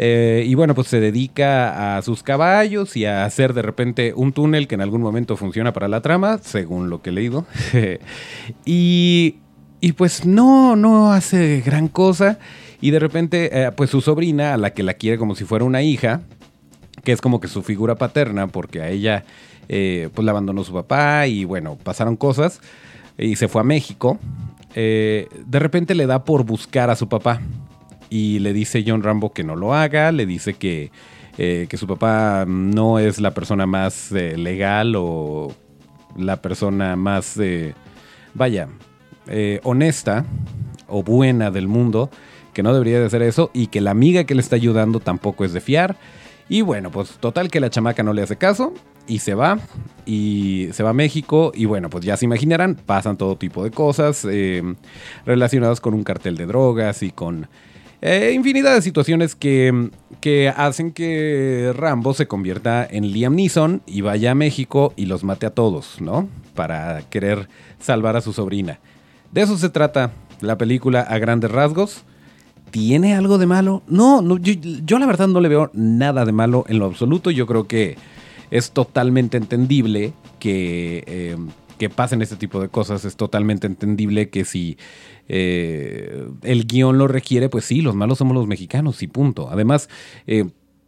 Eh, 0.00 0.44
y 0.46 0.54
bueno, 0.54 0.76
pues 0.76 0.86
se 0.86 1.00
dedica 1.00 1.96
a 1.96 2.02
sus 2.02 2.22
caballos 2.22 2.96
y 2.96 3.04
a 3.04 3.24
hacer 3.24 3.52
de 3.52 3.62
repente 3.62 4.12
un 4.14 4.32
túnel 4.32 4.68
que 4.68 4.76
en 4.76 4.80
algún 4.80 5.02
momento 5.02 5.36
funciona 5.36 5.72
para 5.72 5.88
la 5.88 6.00
trama, 6.02 6.38
según 6.38 6.88
lo 6.88 7.02
que 7.02 7.10
he 7.10 7.12
leído. 7.12 7.46
y, 8.64 9.38
y, 9.80 9.92
pues 9.94 10.24
no, 10.24 10.76
no 10.76 11.12
hace 11.12 11.62
gran 11.66 11.88
cosa. 11.88 12.38
Y 12.80 12.92
de 12.92 13.00
repente, 13.00 13.50
eh, 13.52 13.72
pues 13.72 13.90
su 13.90 14.00
sobrina, 14.00 14.54
a 14.54 14.56
la 14.56 14.72
que 14.72 14.84
la 14.84 14.94
quiere 14.94 15.18
como 15.18 15.34
si 15.34 15.44
fuera 15.44 15.64
una 15.64 15.82
hija, 15.82 16.20
que 17.02 17.10
es 17.10 17.20
como 17.20 17.40
que 17.40 17.48
su 17.48 17.64
figura 17.64 17.96
paterna, 17.96 18.46
porque 18.46 18.80
a 18.80 18.90
ella 18.90 19.24
eh, 19.68 20.10
pues 20.14 20.24
la 20.24 20.30
abandonó 20.30 20.62
su 20.62 20.72
papá 20.72 21.26
y 21.26 21.44
bueno, 21.44 21.76
pasaron 21.76 22.14
cosas 22.14 22.60
y 23.18 23.34
se 23.34 23.48
fue 23.48 23.62
a 23.62 23.64
México. 23.64 24.20
de 24.76 25.26
repente 25.50 25.96
le 25.96 26.06
da 26.06 26.22
por 26.22 26.44
buscar 26.44 26.88
a 26.88 26.94
su 26.94 27.08
papá 27.08 27.40
y 28.10 28.38
le 28.38 28.52
dice 28.52 28.84
John 28.86 29.02
Rambo 29.02 29.32
que 29.32 29.44
no 29.44 29.56
lo 29.56 29.74
haga, 29.74 30.12
le 30.12 30.26
dice 30.26 30.54
que, 30.54 30.90
eh, 31.36 31.66
que 31.68 31.76
su 31.76 31.86
papá 31.86 32.44
no 32.46 32.98
es 32.98 33.20
la 33.20 33.32
persona 33.32 33.66
más 33.66 34.12
eh, 34.12 34.36
legal 34.36 34.94
o 34.96 35.54
la 36.16 36.40
persona 36.40 36.96
más, 36.96 37.36
eh, 37.38 37.74
vaya, 38.34 38.68
honesta 39.62 40.24
o 40.86 41.02
buena 41.02 41.50
del 41.50 41.68
mundo, 41.68 42.10
que 42.54 42.62
no 42.62 42.72
debería 42.72 42.98
de 42.98 43.06
hacer 43.06 43.22
eso 43.22 43.50
y 43.52 43.66
que 43.66 43.82
la 43.82 43.90
amiga 43.90 44.24
que 44.24 44.34
le 44.34 44.40
está 44.40 44.56
ayudando 44.56 45.00
tampoco 45.00 45.44
es 45.44 45.52
de 45.52 45.60
fiar. 45.60 45.96
Y 46.48 46.62
bueno, 46.62 46.90
pues 46.90 47.10
total 47.20 47.50
que 47.50 47.60
la 47.60 47.68
chamaca 47.68 48.02
no 48.02 48.14
le 48.14 48.22
hace 48.22 48.36
caso 48.36 48.72
y 49.06 49.18
se 49.18 49.34
va 49.34 49.58
y 50.06 50.70
se 50.72 50.82
va 50.82 50.90
a 50.90 50.94
México 50.94 51.52
y 51.54 51.66
bueno, 51.66 51.90
pues 51.90 52.06
ya 52.06 52.16
se 52.16 52.24
imaginarán, 52.24 52.74
pasan 52.74 53.18
todo 53.18 53.36
tipo 53.36 53.62
de 53.64 53.70
cosas 53.70 54.26
relacionadas 55.26 55.82
con 55.82 55.92
un 55.92 56.04
cartel 56.04 56.38
de 56.38 56.46
drogas 56.46 57.02
y 57.02 57.10
con 57.10 57.48
eh, 58.00 58.32
infinidad 58.34 58.74
de 58.74 58.82
situaciones 58.82 59.34
que, 59.34 59.90
que, 60.20 60.48
hacen 60.48 60.92
que 60.92 61.72
Rambo 61.74 62.14
se 62.14 62.26
convierta 62.28 62.86
en 62.88 63.10
Liam 63.12 63.34
Neeson 63.34 63.82
y 63.86 64.02
vaya 64.02 64.32
a 64.32 64.34
México 64.34 64.92
y 64.96 65.06
los 65.06 65.24
mate 65.24 65.46
a 65.46 65.50
todos, 65.50 66.00
¿no? 66.00 66.28
Para 66.54 67.02
querer 67.10 67.48
salvar 67.80 68.16
a 68.16 68.20
su 68.20 68.32
sobrina. 68.32 68.78
De 69.32 69.42
eso 69.42 69.58
se 69.58 69.68
trata 69.68 70.12
la 70.40 70.56
película 70.56 71.00
a 71.00 71.18
grandes 71.18 71.50
rasgos. 71.50 72.04
¿Tiene 72.70 73.14
algo 73.14 73.38
de 73.38 73.46
malo? 73.46 73.82
No, 73.88 74.20
no 74.20 74.36
yo, 74.38 74.98
la 74.98 75.06
verdad 75.06 75.26
no 75.26 75.40
le 75.40 75.48
veo 75.48 75.70
nada 75.72 76.24
de 76.24 76.32
malo 76.32 76.64
en 76.68 76.78
lo 76.78 76.84
absoluto. 76.84 77.30
Yo 77.30 77.46
creo 77.46 77.66
que 77.66 77.96
es 78.50 78.70
totalmente 78.70 79.36
entendible 79.36 80.12
que, 80.38 81.02
eh, 81.06 81.36
que 81.78 81.88
pasen 81.88 82.20
este 82.20 82.36
tipo 82.36 82.60
de 82.60 82.68
cosas. 82.68 83.04
Es 83.04 83.16
totalmente 83.16 83.66
entendible 83.66 84.28
que 84.28 84.44
si 84.44 84.76
eh, 85.28 86.28
el 86.42 86.66
guion 86.66 86.98
lo 86.98 87.08
requiere, 87.08 87.48
pues 87.48 87.64
sí, 87.64 87.80
los 87.80 87.94
malos 87.94 88.18
somos 88.18 88.34
los 88.34 88.46
mexicanos 88.46 89.02
y 89.02 89.06
punto. 89.06 89.48
Además, 89.50 89.88
eh, 90.26 90.44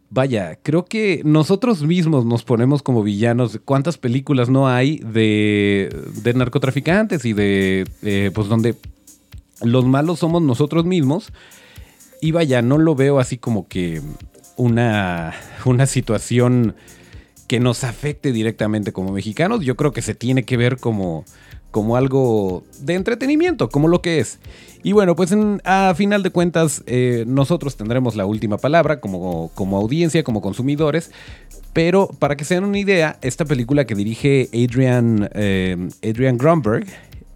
vaya, 0.09 0.59
creo 0.61 0.85
que 0.85 1.21
nosotros 1.23 1.81
mismos 1.83 2.25
nos 2.25 2.43
ponemos 2.43 2.83
como 2.83 3.01
villanos. 3.01 3.59
¿Cuántas 3.65 3.97
películas 3.97 4.49
no 4.49 4.67
hay 4.67 4.97
de, 4.97 5.89
de 6.23 6.33
narcotraficantes 6.33 7.25
y 7.25 7.33
de, 7.33 7.87
eh, 8.03 8.31
pues 8.33 8.47
donde 8.47 8.75
los 9.63 9.85
malos 9.85 10.19
somos 10.19 10.41
nosotros 10.43 10.85
mismos? 10.85 11.31
Y 12.21 12.31
vaya, 12.31 12.61
no 12.61 12.77
lo 12.77 12.93
veo 12.93 13.19
así 13.19 13.37
como 13.37 13.67
que 13.67 14.01
una, 14.57 15.33
una 15.65 15.87
situación 15.87 16.75
que 17.51 17.59
nos 17.59 17.83
afecte 17.83 18.31
directamente 18.31 18.93
como 18.93 19.11
mexicanos. 19.11 19.59
Yo 19.59 19.75
creo 19.75 19.91
que 19.91 20.01
se 20.01 20.15
tiene 20.15 20.43
que 20.43 20.55
ver 20.55 20.77
como, 20.77 21.25
como 21.69 21.97
algo 21.97 22.63
de 22.79 22.93
entretenimiento, 22.93 23.67
como 23.67 23.89
lo 23.89 24.01
que 24.01 24.19
es. 24.19 24.39
Y 24.83 24.93
bueno, 24.93 25.17
pues 25.17 25.35
a 25.65 25.93
final 25.97 26.23
de 26.23 26.29
cuentas 26.29 26.81
eh, 26.85 27.25
nosotros 27.27 27.75
tendremos 27.75 28.15
la 28.15 28.25
última 28.25 28.57
palabra 28.57 29.01
como, 29.01 29.51
como 29.53 29.75
audiencia, 29.75 30.23
como 30.23 30.41
consumidores. 30.41 31.11
Pero 31.73 32.07
para 32.19 32.37
que 32.37 32.45
se 32.45 32.53
den 32.53 32.63
una 32.63 32.79
idea, 32.79 33.19
esta 33.21 33.43
película 33.43 33.85
que 33.85 33.95
dirige 33.95 34.47
Adrian, 34.53 35.29
eh, 35.33 35.89
Adrian 36.09 36.37
Grunberg 36.37 36.85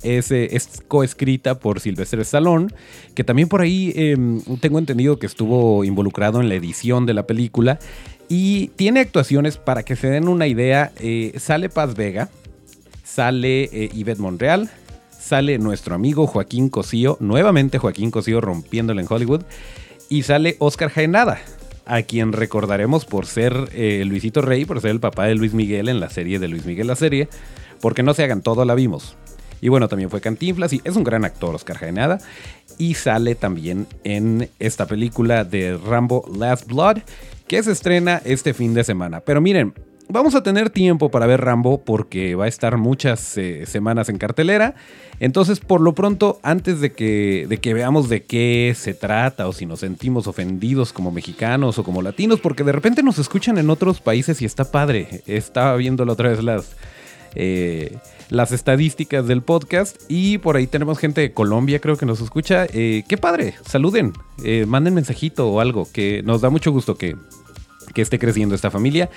es, 0.02 0.32
eh, 0.32 0.56
es 0.56 0.82
coescrita 0.88 1.60
por 1.60 1.80
Sylvester 1.80 2.20
Stallone, 2.22 2.68
que 3.16 3.24
también 3.24 3.50
por 3.50 3.62
ahí 3.62 3.92
em, 3.96 4.42
tengo 4.62 4.80
entendido 4.80 5.20
que 5.20 5.26
estuvo 5.26 5.84
involucrado 5.84 6.40
en 6.40 6.48
la 6.48 6.56
edición 6.56 7.06
de 7.06 7.14
la 7.14 7.28
película. 7.28 7.80
Y 8.28 8.70
tiene 8.70 9.02
actuaciones, 9.02 9.58
para 9.58 9.84
que 9.84 9.96
se 9.96 10.10
den 10.10 10.28
una 10.28 10.48
idea, 10.48 10.92
eh, 11.00 11.34
sale 11.38 11.70
Paz 11.70 11.96
Vega, 11.96 12.30
sale 13.04 13.64
eh, 13.66 13.90
Yvette 13.94 14.20
Monreal, 14.20 14.70
sale 15.12 15.58
nuestro 15.60 15.96
amigo 15.96 16.26
Joaquín 16.26 16.70
Cosío, 16.70 17.18
nuevamente 17.20 17.78
Joaquín 17.78 18.12
Cosío 18.12 18.42
rompiéndole 18.42 19.02
en 19.02 19.08
Hollywood, 19.10 19.44
y 20.10 20.24
sale 20.24 20.56
Oscar 20.60 20.90
Jaenada, 20.90 21.40
a 21.86 22.02
quien 22.02 22.34
recordaremos 22.34 23.06
por 23.06 23.28
ser 23.28 23.70
eh, 23.74 24.04
Luisito 24.06 24.42
Rey, 24.42 24.66
por 24.66 24.82
ser 24.82 24.92
el 24.92 25.00
papá 25.00 25.26
de 25.26 25.36
Luis 25.36 25.54
Miguel 25.54 25.88
en 25.88 26.00
la 26.00 26.10
serie 26.10 26.40
de 26.40 26.48
Luis 26.48 26.66
Miguel 26.66 26.88
la 26.88 26.96
serie, 26.96 27.30
porque 27.80 28.04
no 28.04 28.14
se 28.14 28.24
hagan 28.24 28.42
todo, 28.42 28.66
la 28.66 28.74
vimos. 28.74 29.16
Y 29.62 29.70
bueno, 29.70 29.88
también 29.88 30.10
fue 30.10 30.22
Cantinflas 30.22 30.74
y 30.74 30.82
es 30.84 30.96
un 30.96 31.04
gran 31.04 31.26
actor 31.26 31.56
Oscar 31.56 31.78
Jaenada. 31.78 32.20
Y 32.78 32.96
sale 32.96 33.36
también 33.36 33.88
en 34.04 34.50
esta 34.60 34.86
película 34.86 35.44
de 35.44 35.78
Rambo 35.78 36.30
Last 36.38 36.68
Blood 36.68 37.00
que 37.48 37.62
se 37.62 37.72
estrena 37.72 38.22
este 38.26 38.54
fin 38.54 38.74
de 38.74 38.84
semana. 38.84 39.20
Pero 39.22 39.42
miren, 39.42 39.74
vamos 40.10 40.36
a 40.36 40.44
tener 40.44 40.70
tiempo 40.70 41.10
para 41.10 41.26
ver 41.26 41.42
Rambo 41.42 41.82
porque 41.84 42.36
va 42.36 42.46
a 42.46 42.48
estar 42.48 42.78
muchas 42.78 43.38
eh, 43.38 43.66
semanas 43.66 44.10
en 44.10 44.18
cartelera. 44.18 44.76
Entonces, 45.20 45.60
por 45.60 45.82
lo 45.82 45.94
pronto, 45.94 46.40
antes 46.44 46.82
de 46.82 46.92
que, 46.92 47.46
de 47.48 47.60
que 47.60 47.74
veamos 47.74 48.10
de 48.10 48.24
qué 48.24 48.74
se 48.76 48.94
trata 48.94 49.48
o 49.48 49.54
si 49.54 49.66
nos 49.66 49.80
sentimos 49.80 50.28
ofendidos 50.28 50.92
como 50.92 51.12
mexicanos 51.12 51.80
o 51.80 51.84
como 51.84 52.02
latinos, 52.02 52.40
porque 52.40 52.64
de 52.64 52.74
repente 52.74 53.04
nos 53.04 53.18
escuchan 53.20 53.58
en 53.58 53.70
otros 53.70 54.02
países 54.02 54.42
y 54.42 54.46
está 54.46 54.66
padre. 54.72 55.22
Estaba 55.26 55.76
viendo 55.76 56.06
la 56.06 56.14
otra 56.14 56.30
vez 56.30 56.44
las... 56.44 56.76
Eh, 57.36 57.98
las 58.30 58.52
estadísticas 58.52 59.28
del 59.28 59.42
podcast. 59.42 59.98
Y 60.08 60.38
por 60.38 60.58
ahí 60.58 60.68
tenemos 60.68 60.98
gente 60.98 61.22
de 61.22 61.34
Colombia, 61.34 61.80
creo 61.80 61.98
que 61.98 62.06
nos 62.06 62.22
escucha. 62.22 62.66
Eh, 62.74 63.04
qué 63.08 63.18
padre, 63.18 63.56
saluden, 63.66 64.14
eh, 64.44 64.66
manden 64.66 64.94
mensajito 64.94 65.50
o 65.50 65.60
algo, 65.60 65.88
que 65.92 66.22
nos 66.24 66.42
da 66.42 66.50
mucho 66.50 66.72
gusto 66.72 66.96
que, 66.96 67.16
que 67.94 68.02
esté 68.02 68.20
creciendo 68.20 68.56
esta 68.56 68.72
familia. 68.72 69.10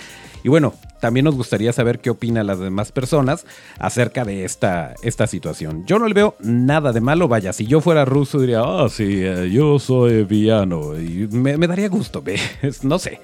Y 0.42 0.48
bueno, 0.48 0.74
también 1.00 1.24
nos 1.24 1.34
gustaría 1.34 1.72
saber 1.72 2.00
qué 2.00 2.10
opinan 2.10 2.46
las 2.46 2.58
demás 2.58 2.92
personas 2.92 3.44
acerca 3.78 4.24
de 4.24 4.44
esta, 4.44 4.94
esta 5.02 5.26
situación. 5.26 5.84
Yo 5.86 5.98
no 5.98 6.06
le 6.06 6.14
veo 6.14 6.36
nada 6.40 6.92
de 6.92 7.00
malo, 7.00 7.28
vaya, 7.28 7.52
si 7.52 7.66
yo 7.66 7.80
fuera 7.80 8.04
ruso 8.04 8.40
diría, 8.40 8.62
ah, 8.64 8.88
sí, 8.88 9.22
eh, 9.22 9.50
yo 9.50 9.78
soy 9.78 10.24
villano 10.24 10.98
y 10.98 11.28
me, 11.30 11.56
me 11.56 11.66
daría 11.66 11.88
gusto, 11.88 12.22
no 12.82 12.98
sé. 12.98 13.20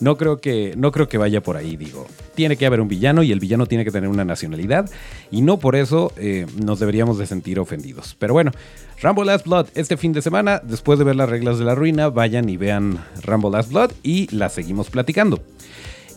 No 0.00 0.16
creo 0.16 0.38
que, 0.38 0.74
no 0.76 0.92
creo 0.92 1.08
que 1.08 1.18
vaya 1.18 1.42
por 1.42 1.56
ahí, 1.56 1.76
digo. 1.76 2.06
Tiene 2.34 2.56
que 2.56 2.66
haber 2.66 2.80
un 2.80 2.88
villano 2.88 3.22
y 3.22 3.32
el 3.32 3.40
villano 3.40 3.66
tiene 3.66 3.84
que 3.84 3.90
tener 3.90 4.08
una 4.08 4.24
nacionalidad 4.24 4.90
y 5.30 5.42
no 5.42 5.58
por 5.58 5.76
eso 5.76 6.12
eh, 6.16 6.46
nos 6.62 6.80
deberíamos 6.80 7.18
de 7.18 7.26
sentir 7.26 7.58
ofendidos. 7.58 8.16
Pero 8.18 8.32
bueno, 8.34 8.52
Rambo 9.00 9.24
Last 9.24 9.46
Blood 9.46 9.66
este 9.74 9.96
fin 9.96 10.12
de 10.12 10.22
semana, 10.22 10.60
después 10.62 10.98
de 10.98 11.04
ver 11.04 11.16
las 11.16 11.28
reglas 11.28 11.58
de 11.58 11.64
la 11.64 11.74
ruina, 11.74 12.08
vayan 12.08 12.48
y 12.48 12.56
vean 12.56 13.04
Rambo 13.22 13.50
Last 13.50 13.70
Blood 13.70 13.92
y 14.02 14.34
la 14.34 14.48
seguimos 14.48 14.90
platicando. 14.90 15.40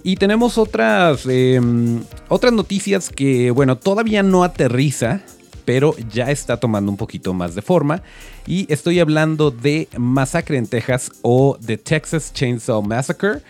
Y 0.04 0.18
tenemos 0.18 0.60
otras, 0.60 1.26
em, 1.26 2.04
otras 2.30 2.54
noticias 2.54 3.10
que, 3.10 3.50
bueno, 3.50 3.76
todavía 3.76 4.22
no 4.22 4.44
aterriza, 4.44 5.22
pero 5.66 5.96
ya 6.14 6.30
está 6.30 6.58
tomando 6.58 6.92
un 6.92 6.98
poquito 6.98 7.34
más 7.34 7.56
de 7.56 7.64
forma. 7.64 8.04
Y 8.46 8.72
estoy 8.72 9.00
hablando 9.00 9.50
de 9.50 9.88
Masacre 9.98 10.58
en 10.58 10.68
Texas 10.68 11.12
o 11.24 11.58
The 11.66 11.80
Texas 11.80 12.32
Chainsaw 12.34 12.84
Massacre. 12.84 13.42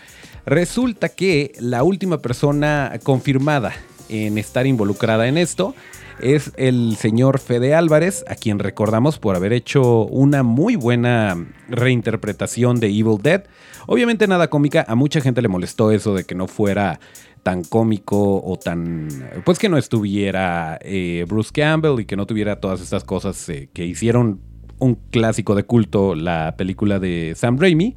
Resulta 0.46 1.08
que 1.08 1.52
la 1.58 1.82
última 1.82 2.18
persona 2.18 2.92
confirmada 3.02 3.72
en 4.08 4.38
estar 4.38 4.64
involucrada 4.64 5.26
en 5.26 5.38
esto 5.38 5.74
es 6.20 6.52
el 6.56 6.94
señor 6.96 7.40
Fede 7.40 7.74
Álvarez, 7.74 8.24
a 8.28 8.36
quien 8.36 8.60
recordamos 8.60 9.18
por 9.18 9.34
haber 9.34 9.52
hecho 9.52 10.04
una 10.06 10.44
muy 10.44 10.76
buena 10.76 11.36
reinterpretación 11.68 12.78
de 12.78 12.86
Evil 12.86 13.18
Dead. 13.20 13.42
Obviamente 13.88 14.28
nada 14.28 14.48
cómica, 14.48 14.84
a 14.86 14.94
mucha 14.94 15.20
gente 15.20 15.42
le 15.42 15.48
molestó 15.48 15.90
eso 15.90 16.14
de 16.14 16.22
que 16.22 16.36
no 16.36 16.46
fuera 16.46 17.00
tan 17.42 17.64
cómico 17.64 18.40
o 18.44 18.56
tan... 18.56 19.08
pues 19.44 19.58
que 19.58 19.68
no 19.68 19.78
estuviera 19.78 20.78
eh, 20.80 21.24
Bruce 21.28 21.50
Campbell 21.52 22.00
y 22.00 22.04
que 22.04 22.16
no 22.16 22.24
tuviera 22.24 22.60
todas 22.60 22.80
estas 22.80 23.02
cosas 23.02 23.48
eh, 23.48 23.68
que 23.72 23.84
hicieron 23.84 24.40
un 24.78 24.94
clásico 25.10 25.56
de 25.56 25.64
culto 25.64 26.14
la 26.14 26.54
película 26.56 27.00
de 27.00 27.34
Sam 27.34 27.58
Raimi 27.58 27.96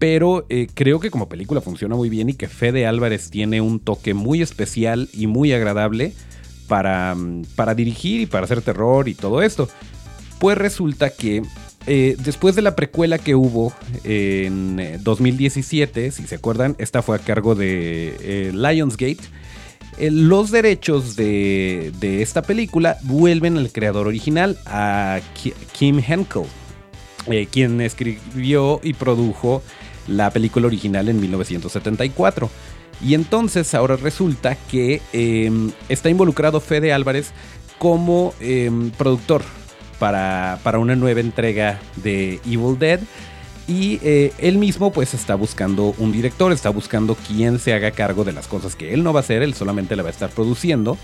pero 0.00 0.46
eh, 0.48 0.66
creo 0.72 0.98
que 0.98 1.10
como 1.10 1.28
película 1.28 1.60
funciona 1.60 1.94
muy 1.94 2.08
bien 2.08 2.30
y 2.30 2.32
que 2.32 2.48
Fede 2.48 2.86
Álvarez 2.86 3.28
tiene 3.28 3.60
un 3.60 3.78
toque 3.78 4.14
muy 4.14 4.40
especial 4.40 5.10
y 5.12 5.26
muy 5.26 5.52
agradable 5.52 6.14
para, 6.68 7.14
mm, 7.14 7.42
para 7.54 7.74
dirigir 7.74 8.22
y 8.22 8.26
para 8.26 8.44
hacer 8.44 8.62
terror 8.62 9.08
y 9.10 9.14
todo 9.14 9.42
esto. 9.42 9.68
Pues 10.38 10.56
resulta 10.56 11.10
que 11.10 11.42
eh, 11.86 12.16
después 12.18 12.56
de 12.56 12.62
la 12.62 12.74
precuela 12.74 13.18
que 13.18 13.34
hubo 13.34 13.74
en 14.02 14.98
2017, 15.02 16.06
eh, 16.06 16.10
si 16.12 16.26
se 16.26 16.36
acuerdan, 16.36 16.76
esta 16.78 17.02
fue 17.02 17.16
a 17.16 17.18
cargo 17.18 17.54
de 17.54 18.52
Lionsgate. 18.54 19.20
los 19.98 20.50
derechos 20.50 21.14
de, 21.14 21.92
de, 22.00 22.22
esta 22.22 22.40
película 22.40 22.96
vuelven 23.02 23.58
al 23.58 23.70
creador 23.70 24.06
original, 24.06 24.56
a 24.64 25.20
Kim 25.72 25.98
Henkel, 25.98 26.44
quien 27.50 27.82
escribió 27.82 28.80
y 28.82 28.94
produjo 28.94 29.62
la 30.10 30.30
película 30.30 30.66
original 30.66 31.08
en 31.08 31.20
1974. 31.20 32.50
Y 33.02 33.14
entonces 33.14 33.74
ahora 33.74 33.96
resulta 33.96 34.56
que 34.56 35.00
em, 35.12 35.70
está 35.88 36.10
involucrado 36.10 36.60
Fede 36.60 36.92
Álvarez 36.92 37.32
como 37.78 38.34
em, 38.40 38.90
productor 38.90 39.42
para, 39.98 40.58
para, 40.62 40.78
una 40.78 40.96
nueva 40.96 41.20
entrega 41.20 41.80
de 41.96 42.40
Evil 42.44 42.78
Dead. 42.78 43.00
Y 43.66 44.00
eh, 44.02 44.32
él 44.38 44.58
mismo 44.58 44.92
pues 44.92 45.14
está 45.14 45.36
buscando 45.36 45.94
un 45.98 46.12
director, 46.12 46.52
está 46.52 46.70
buscando 46.70 47.14
quien 47.14 47.58
se 47.58 47.72
haga 47.72 47.92
cargo 47.92 48.24
de 48.24 48.32
las 48.32 48.48
cosas 48.48 48.74
que 48.74 48.92
él 48.92 49.04
no 49.04 49.12
va 49.12 49.20
a 49.20 49.22
hacer, 49.22 49.42
él 49.42 49.54
solamente 49.54 49.94
la 49.96 50.02
va 50.02 50.08
a 50.08 50.12
estar 50.12 50.30
produciendo. 50.30 50.98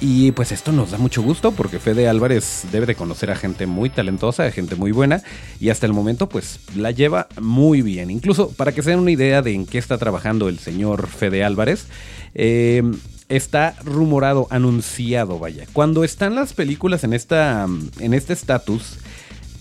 Y 0.00 0.32
pues 0.32 0.50
esto 0.50 0.72
nos 0.72 0.92
da 0.92 0.98
mucho 0.98 1.20
gusto 1.20 1.52
porque 1.52 1.78
Fede 1.78 2.08
Álvarez 2.08 2.64
debe 2.72 2.86
de 2.86 2.94
conocer 2.94 3.30
a 3.30 3.36
gente 3.36 3.66
muy 3.66 3.90
talentosa, 3.90 4.46
a 4.46 4.50
gente 4.50 4.74
muy 4.74 4.92
buena 4.92 5.22
y 5.60 5.68
hasta 5.68 5.84
el 5.84 5.92
momento 5.92 6.26
pues 6.26 6.60
la 6.74 6.90
lleva 6.90 7.28
muy 7.38 7.82
bien. 7.82 8.10
Incluso 8.10 8.50
para 8.52 8.72
que 8.72 8.82
se 8.82 8.90
den 8.90 9.00
una 9.00 9.10
idea 9.10 9.42
de 9.42 9.52
en 9.52 9.66
qué 9.66 9.76
está 9.76 9.98
trabajando 9.98 10.48
el 10.48 10.58
señor 10.58 11.06
Fede 11.06 11.44
Álvarez, 11.44 11.86
eh, 12.34 12.82
está 13.28 13.76
rumorado, 13.84 14.46
anunciado, 14.50 15.38
vaya. 15.38 15.66
Cuando 15.72 16.02
están 16.02 16.34
las 16.34 16.54
películas 16.54 17.04
en, 17.04 17.12
esta, 17.12 17.68
en 17.98 18.14
este 18.14 18.32
estatus, 18.32 18.98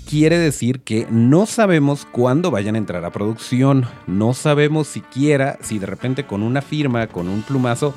quiere 0.10 0.39
decir 0.39 0.79
que 0.79 1.05
no 1.12 1.46
sabemos 1.46 2.08
cuándo 2.12 2.50
vayan 2.50 2.75
a 2.75 2.79
entrar 2.79 3.03
a 3.03 3.12
producción, 3.12 3.86
no 4.08 4.34
sabemos 4.34 4.88
siquiera 4.88 5.60
si 5.62 5.79
de 5.79 5.86
repente 5.86 6.25
con 6.25 6.43
una 6.43 6.62
firma, 6.62 7.08
con 7.08 7.27
un 7.27 7.43
plumazo, 7.43 7.93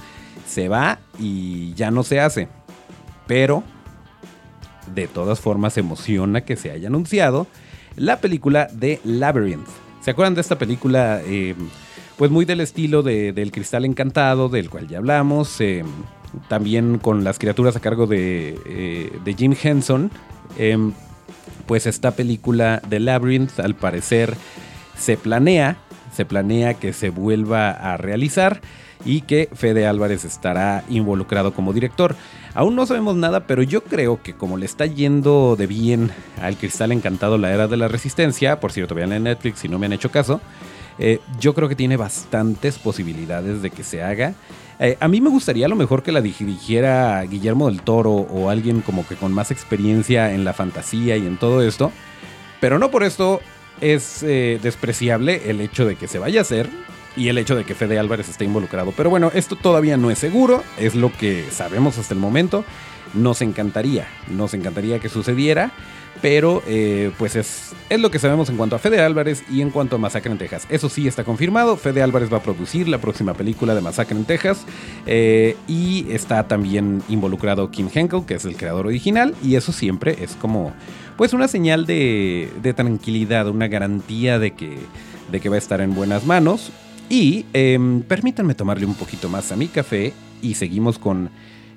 se 0.46 0.68
va 0.68 0.98
y 1.18 1.74
ya 1.74 1.90
no 1.90 2.02
se 2.02 2.20
hace. 2.20 2.48
Pero, 3.26 3.62
de 4.94 5.06
todas 5.06 5.40
formas, 5.40 5.78
emociona 5.78 6.42
que 6.42 6.56
se 6.56 6.70
haya 6.70 6.88
anunciado 6.88 7.46
la 7.96 8.20
película 8.20 8.68
de 8.72 9.00
Labyrinth. 9.04 9.68
¿Se 10.00 10.10
acuerdan 10.10 10.34
de 10.34 10.40
esta 10.40 10.58
película? 10.58 11.20
Eh, 11.24 11.54
pues 12.16 12.30
muy 12.30 12.44
del 12.44 12.60
estilo 12.60 13.02
de, 13.02 13.32
del 13.32 13.52
Cristal 13.52 13.84
Encantado, 13.84 14.48
del 14.48 14.68
cual 14.70 14.88
ya 14.88 14.98
hablamos. 14.98 15.60
Eh, 15.60 15.84
también 16.48 16.98
con 16.98 17.24
las 17.24 17.38
criaturas 17.38 17.76
a 17.76 17.80
cargo 17.80 18.06
de, 18.06 18.58
eh, 18.66 19.18
de 19.24 19.34
Jim 19.34 19.54
Henson. 19.60 20.10
pues 21.66 21.86
esta 21.86 22.10
película 22.12 22.82
de 22.88 23.00
Labyrinth, 23.00 23.60
al 23.60 23.74
parecer, 23.74 24.34
se 24.98 25.16
planea. 25.16 25.76
Se 26.14 26.26
planea 26.26 26.74
que 26.74 26.92
se 26.92 27.10
vuelva 27.10 27.70
a 27.70 27.96
realizar. 27.96 28.60
Y 29.04 29.22
que 29.22 29.48
Fede 29.52 29.86
Álvarez 29.86 30.24
estará 30.24 30.84
involucrado 30.88 31.52
como 31.52 31.72
director. 31.72 32.16
Aún 32.54 32.76
no 32.76 32.86
sabemos 32.86 33.16
nada, 33.16 33.46
pero 33.46 33.62
yo 33.62 33.82
creo 33.82 34.22
que 34.22 34.34
como 34.34 34.56
le 34.56 34.66
está 34.66 34.86
yendo 34.86 35.56
de 35.56 35.66
bien 35.66 36.10
al 36.40 36.56
Cristal 36.56 36.92
Encantado 36.92 37.38
la 37.38 37.52
Era 37.52 37.68
de 37.68 37.76
la 37.76 37.88
Resistencia, 37.88 38.60
por 38.60 38.72
cierto, 38.72 38.94
vean 38.94 39.12
en 39.12 39.24
Netflix 39.24 39.60
si 39.60 39.68
no 39.68 39.78
me 39.78 39.86
han 39.86 39.92
hecho 39.92 40.10
caso, 40.10 40.40
eh, 40.98 41.20
yo 41.40 41.54
creo 41.54 41.68
que 41.68 41.76
tiene 41.76 41.96
bastantes 41.96 42.78
posibilidades 42.78 43.62
de 43.62 43.70
que 43.70 43.82
se 43.82 44.02
haga. 44.02 44.34
Eh, 44.78 44.96
a 45.00 45.08
mí 45.08 45.20
me 45.20 45.30
gustaría 45.30 45.66
a 45.66 45.68
lo 45.68 45.76
mejor 45.76 46.02
que 46.02 46.12
la 46.12 46.20
dirigiera 46.20 47.22
Guillermo 47.22 47.68
del 47.68 47.82
Toro 47.82 48.12
o 48.12 48.50
alguien 48.50 48.80
como 48.80 49.06
que 49.06 49.16
con 49.16 49.32
más 49.32 49.50
experiencia 49.50 50.32
en 50.32 50.44
la 50.44 50.52
fantasía 50.52 51.16
y 51.16 51.26
en 51.26 51.38
todo 51.38 51.62
esto, 51.62 51.92
pero 52.60 52.78
no 52.78 52.90
por 52.90 53.04
esto 53.04 53.40
es 53.80 54.22
eh, 54.22 54.60
despreciable 54.62 55.50
el 55.50 55.60
hecho 55.60 55.86
de 55.86 55.96
que 55.96 56.08
se 56.08 56.18
vaya 56.18 56.40
a 56.40 56.42
hacer 56.42 56.68
y 57.16 57.28
el 57.28 57.38
hecho 57.38 57.56
de 57.56 57.64
que 57.64 57.74
Fede 57.74 57.98
Álvarez 57.98 58.28
esté 58.28 58.44
involucrado. 58.44 58.92
Pero 58.96 59.10
bueno, 59.10 59.30
esto 59.34 59.56
todavía 59.56 59.96
no 59.96 60.10
es 60.10 60.18
seguro, 60.18 60.62
es 60.78 60.94
lo 60.94 61.12
que 61.12 61.44
sabemos 61.50 61.98
hasta 61.98 62.14
el 62.14 62.20
momento. 62.20 62.64
Nos 63.14 63.42
encantaría, 63.42 64.08
nos 64.28 64.54
encantaría 64.54 64.98
que 64.98 65.10
sucediera, 65.10 65.70
pero 66.22 66.62
eh, 66.66 67.10
pues 67.18 67.36
es, 67.36 67.72
es 67.90 68.00
lo 68.00 68.10
que 68.10 68.18
sabemos 68.18 68.48
en 68.48 68.56
cuanto 68.56 68.76
a 68.76 68.78
Fede 68.78 69.00
Álvarez 69.00 69.44
y 69.50 69.60
en 69.60 69.70
cuanto 69.70 69.96
a 69.96 69.98
Masacre 69.98 70.32
en 70.32 70.38
Texas. 70.38 70.66
Eso 70.70 70.88
sí 70.88 71.06
está 71.06 71.22
confirmado, 71.24 71.76
Fede 71.76 72.02
Álvarez 72.02 72.32
va 72.32 72.38
a 72.38 72.42
producir 72.42 72.88
la 72.88 72.98
próxima 72.98 73.34
película 73.34 73.74
de 73.74 73.82
Masacre 73.82 74.16
en 74.16 74.24
Texas 74.24 74.64
eh, 75.06 75.56
y 75.68 76.06
está 76.10 76.48
también 76.48 77.02
involucrado 77.10 77.70
Kim 77.70 77.90
Henkel, 77.92 78.24
que 78.24 78.34
es 78.34 78.44
el 78.46 78.56
creador 78.56 78.86
original, 78.86 79.34
y 79.42 79.56
eso 79.56 79.72
siempre 79.72 80.16
es 80.22 80.34
como 80.36 80.72
pues 81.16 81.34
una 81.34 81.48
señal 81.48 81.84
de, 81.84 82.50
de 82.62 82.72
tranquilidad, 82.72 83.48
una 83.48 83.68
garantía 83.68 84.38
de 84.38 84.52
que, 84.52 84.78
de 85.30 85.40
que 85.40 85.48
va 85.50 85.56
a 85.56 85.58
estar 85.58 85.82
en 85.82 85.94
buenas 85.94 86.24
manos. 86.24 86.72
Y 87.12 87.44
em, 87.52 88.00
permítanme 88.00 88.54
tomarle 88.54 88.86
un 88.86 88.94
poquito 88.94 89.28
más 89.28 89.52
a 89.52 89.56
mi 89.56 89.68
café 89.68 90.14
y 90.40 90.54
seguimos 90.54 90.98
con 90.98 91.28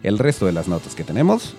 el 0.01 0.17
resto 0.17 0.45
de 0.45 0.53
las 0.53 0.69
notas 0.69 0.95
que 0.95 1.03
tenemos. 1.03 1.55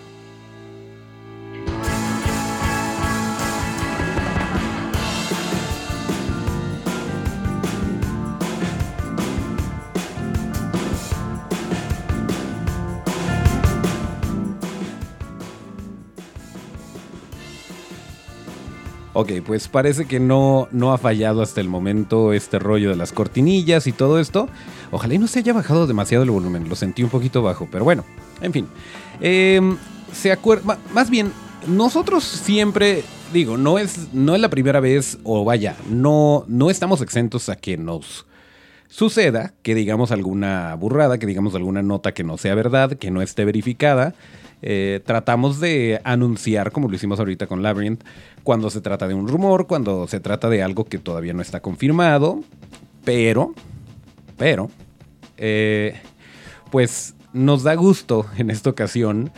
Ok, 19.18 19.32
pues 19.46 19.66
parece 19.66 20.04
que 20.04 20.20
no, 20.20 20.68
no 20.72 20.92
ha 20.92 20.98
fallado 20.98 21.40
hasta 21.40 21.62
el 21.62 21.70
momento 21.70 22.34
este 22.34 22.58
rollo 22.58 22.90
de 22.90 22.96
las 22.96 23.12
cortinillas 23.12 23.86
y 23.86 23.92
todo 23.92 24.20
esto. 24.20 24.46
Ojalá 24.90 25.14
y 25.14 25.18
no 25.18 25.26
se 25.26 25.38
haya 25.38 25.54
bajado 25.54 25.86
demasiado 25.86 26.22
el 26.22 26.30
volumen, 26.30 26.68
lo 26.68 26.76
sentí 26.76 27.02
un 27.02 27.08
poquito 27.08 27.40
bajo, 27.40 27.66
pero 27.72 27.82
bueno, 27.82 28.04
en 28.42 28.52
fin. 28.52 28.68
Em, 29.22 29.78
se 30.12 30.32
acuerda, 30.32 30.76
más 30.92 31.08
bien, 31.08 31.32
nosotros 31.66 32.24
siempre, 32.24 33.04
digo, 33.32 33.56
no 33.56 33.78
es, 33.78 34.12
no 34.12 34.34
es 34.34 34.40
la 34.42 34.50
primera 34.50 34.80
vez, 34.80 35.16
o 35.24 35.46
vaya, 35.46 35.76
no, 35.88 36.44
no 36.46 36.68
estamos 36.68 37.00
exentos 37.00 37.48
a 37.48 37.56
que 37.56 37.78
nos 37.78 38.26
suceda 38.88 39.52
que 39.62 39.74
digamos 39.74 40.12
alguna 40.12 40.74
burrada, 40.74 41.18
que 41.18 41.26
digamos 41.26 41.54
alguna 41.54 41.82
nota 41.82 42.12
que 42.12 42.24
no 42.24 42.38
sea 42.38 42.54
verdad, 42.54 42.92
que 42.92 43.10
no 43.10 43.22
esté 43.22 43.44
verificada. 43.44 44.14
Eh, 44.62 45.00
tratamos 45.04 45.60
de 45.60 46.00
anunciar, 46.04 46.72
como 46.72 46.88
lo 46.88 46.96
hicimos 46.96 47.18
ahorita 47.18 47.46
con 47.46 47.62
Labyrinth, 47.62 48.02
cuando 48.42 48.70
se 48.70 48.80
trata 48.80 49.06
de 49.06 49.14
un 49.14 49.28
rumor, 49.28 49.66
cuando 49.66 50.06
se 50.08 50.20
trata 50.20 50.48
de 50.48 50.62
algo 50.62 50.84
que 50.84 50.98
todavía 50.98 51.34
no 51.34 51.42
está 51.42 51.60
confirmado, 51.60 52.40
pero, 53.04 53.54
pero, 54.38 54.70
eh, 55.36 55.94
pues 56.70 57.14
nos 57.32 57.62
da 57.62 57.74
gusto 57.74 58.26
en 58.38 58.50
esta 58.50 58.70
ocasión. 58.70 59.30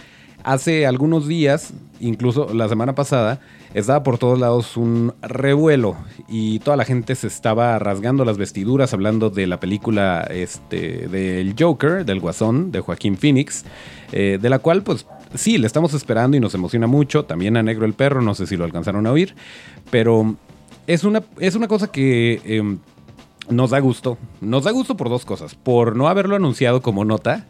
Hace 0.44 0.86
algunos 0.86 1.26
días, 1.26 1.72
incluso 2.00 2.54
la 2.54 2.68
semana 2.68 2.94
pasada, 2.94 3.40
estaba 3.74 4.02
por 4.02 4.18
todos 4.18 4.38
lados 4.38 4.76
un 4.76 5.14
revuelo 5.22 5.96
y 6.28 6.58
toda 6.60 6.76
la 6.76 6.84
gente 6.84 7.14
se 7.14 7.26
estaba 7.26 7.78
rasgando 7.78 8.24
las 8.24 8.38
vestiduras 8.38 8.92
hablando 8.94 9.30
de 9.30 9.46
la 9.46 9.60
película 9.60 10.26
este, 10.30 11.08
del 11.08 11.54
Joker, 11.58 12.04
del 12.04 12.20
Guasón, 12.20 12.72
de 12.72 12.80
Joaquín 12.80 13.16
Phoenix, 13.16 13.64
eh, 14.12 14.38
de 14.40 14.50
la 14.50 14.58
cual 14.58 14.82
pues 14.82 15.06
sí, 15.34 15.58
le 15.58 15.66
estamos 15.66 15.94
esperando 15.94 16.36
y 16.36 16.40
nos 16.40 16.54
emociona 16.54 16.86
mucho. 16.86 17.24
También 17.24 17.56
a 17.56 17.62
Negro 17.62 17.86
el 17.86 17.94
Perro, 17.94 18.22
no 18.22 18.34
sé 18.34 18.46
si 18.46 18.56
lo 18.56 18.64
alcanzaron 18.64 19.06
a 19.06 19.12
oír, 19.12 19.34
pero 19.90 20.36
es 20.86 21.04
una, 21.04 21.22
es 21.38 21.54
una 21.54 21.68
cosa 21.68 21.90
que... 21.90 22.40
Em, 22.44 22.78
nos 23.50 23.70
da 23.70 23.78
gusto. 23.78 24.18
Nos 24.42 24.64
da 24.64 24.72
gusto 24.72 24.96
por 24.98 25.08
dos 25.08 25.24
cosas. 25.24 25.54
Por 25.54 25.96
no 25.96 26.08
haberlo 26.08 26.36
anunciado 26.36 26.82
como 26.82 27.06
nota 27.06 27.46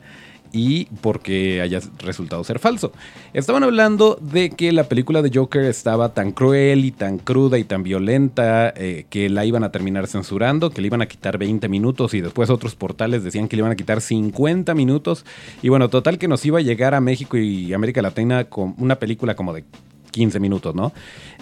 y 0.53 0.87
porque 1.01 1.61
haya 1.61 1.81
resultado 1.99 2.43
ser 2.45 2.59
falso. 2.59 2.93
Estaban 3.33 3.63
hablando 3.63 4.19
de 4.21 4.51
que 4.51 4.73
la 4.73 4.85
película 4.85 5.23
de 5.23 5.31
Joker 5.33 5.65
estaba 5.65 6.15
tan 6.15 6.33
cruel 6.33 6.85
y 6.85 6.91
tan 6.91 7.19
cruda 7.19 7.59
y 7.59 7.65
tan 7.65 7.83
violenta 7.83 8.73
eh, 8.77 9.07
que 9.11 9.29
la 9.29 9.45
iban 9.45 9.65
a 9.65 9.71
terminar 9.71 10.07
censurando, 10.07 10.71
que 10.71 10.81
le 10.81 10.87
iban 10.87 11.03
a 11.03 11.07
quitar 11.07 11.39
20 11.39 11.69
minutos 11.69 12.15
y 12.15 12.21
después 12.21 12.51
otros 12.51 12.75
portales 12.75 13.25
decían 13.25 13.49
que 13.49 13.57
le 13.57 13.61
iban 13.61 13.73
a 13.73 13.77
quitar 13.77 14.01
50 14.01 14.75
minutos. 14.75 15.25
Y 15.63 15.69
bueno, 15.69 15.89
total 15.89 16.19
que 16.19 16.29
nos 16.29 16.45
iba 16.45 16.59
a 16.59 16.63
llegar 16.63 16.95
a 16.95 17.01
México 17.01 17.37
y 17.37 17.73
América 17.73 18.03
Latina 18.03 18.45
con 18.45 18.75
una 18.79 18.97
película 18.97 19.35
como 19.35 19.53
de 19.53 19.65
15 20.11 20.41
minutos, 20.41 20.75
¿no? 20.75 20.93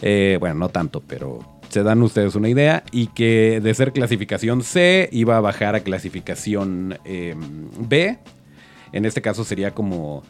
Eh, 0.02 0.36
bueno, 0.40 0.56
no 0.56 0.68
tanto, 0.68 1.02
pero 1.06 1.56
se 1.68 1.82
dan 1.82 2.02
ustedes 2.02 2.34
una 2.34 2.48
idea, 2.48 2.84
y 2.92 3.08
que 3.08 3.60
de 3.62 3.74
ser 3.74 3.92
clasificación 3.92 4.62
C 4.62 5.08
iba 5.12 5.36
a 5.36 5.40
bajar 5.40 5.74
a 5.74 5.80
clasificación 5.80 6.98
eh, 7.04 7.34
B, 7.78 8.18
en 8.92 9.04
este 9.04 9.22
caso 9.22 9.44
sería 9.44 9.72
como 9.72 10.22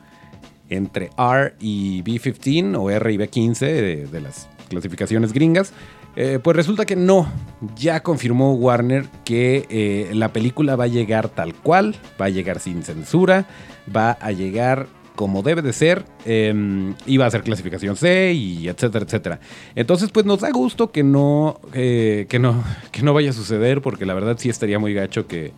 entre 0.69 1.11
R 1.17 1.55
y 1.61 2.03
B15 2.03 2.77
o 2.77 2.91
R 2.91 3.13
y 3.13 3.19
B15 3.19 4.09
de, 4.11 4.21
las 4.21 4.49
clasificaciones 4.69 5.33
gringas. 5.33 5.73
Eh, 6.17 6.39
pues 6.43 6.57
resulta 6.57 6.87
que 6.87 6.97
no, 6.97 7.31
ya 7.77 8.03
confirmó 8.03 8.55
Warner 8.55 9.05
que 9.25 9.67
eh, 9.69 10.11
la 10.15 10.33
película 10.33 10.75
va 10.75 10.85
a 10.85 10.89
llegar 10.89 11.29
tal 11.29 11.55
cual, 11.55 11.95
va 12.19 12.27
a 12.27 12.31
llegar 12.31 12.59
sin 12.59 12.83
censura, 12.83 13.47
va 13.95 14.13
a 14.13 14.33
llegar 14.33 14.87
como 15.15 15.43
debe 15.43 15.63
de 15.63 15.73
ser, 15.73 16.05
eh, 16.25 16.95
y 17.07 17.17
va 17.17 17.27
a 17.27 17.31
ser 17.31 17.43
clasificación 17.43 17.97
C 17.97 18.33
y 18.35 18.69
etcétera, 18.69 19.05
etcétera. 19.05 19.41
Entonces, 19.75 20.11
pues 20.11 20.27
nos 20.27 20.41
da 20.41 20.51
gusto 20.51 20.91
que 20.91 21.03
no, 21.03 21.59
que 21.73 22.39
no, 22.39 22.63
que 22.93 23.03
no 23.03 23.15
vaya 23.15 23.31
a 23.31 23.33
suceder, 23.33 23.81
porque 23.81 24.05
la 24.05 24.13
verdad 24.13 24.37
sí 24.39 24.51
estaría 24.51 24.79
muy 24.79 24.93
gacho 24.93 25.27
que, 25.27 25.53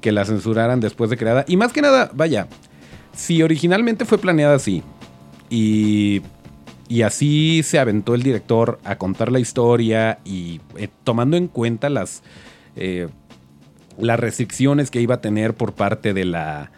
que 0.00 0.12
la 0.12 0.24
censuraran 0.24 0.80
después 0.80 1.10
de 1.10 1.16
creada. 1.16 1.44
Y 1.48 1.56
más 1.56 1.72
que 1.72 1.82
nada, 1.82 2.10
vaya, 2.14 2.48
si 3.14 3.42
originalmente 3.42 4.04
fue 4.04 4.18
planeada 4.18 4.56
así 4.56 4.82
y, 5.50 6.22
y 6.88 7.02
así 7.02 7.62
se 7.62 7.78
aventó 7.78 8.14
el 8.14 8.22
director 8.22 8.78
a 8.84 8.96
contar 8.96 9.32
la 9.32 9.40
historia 9.40 10.18
y 10.24 10.60
eh, 10.76 10.88
tomando 11.04 11.36
en 11.36 11.48
cuenta 11.48 11.90
las, 11.90 12.22
eh, 12.76 13.08
las 13.98 14.20
restricciones 14.20 14.90
que 14.90 15.00
iba 15.00 15.16
a 15.16 15.20
tener 15.20 15.54
por 15.54 15.72
parte 15.72 16.14
de 16.14 16.24
la... 16.24 16.70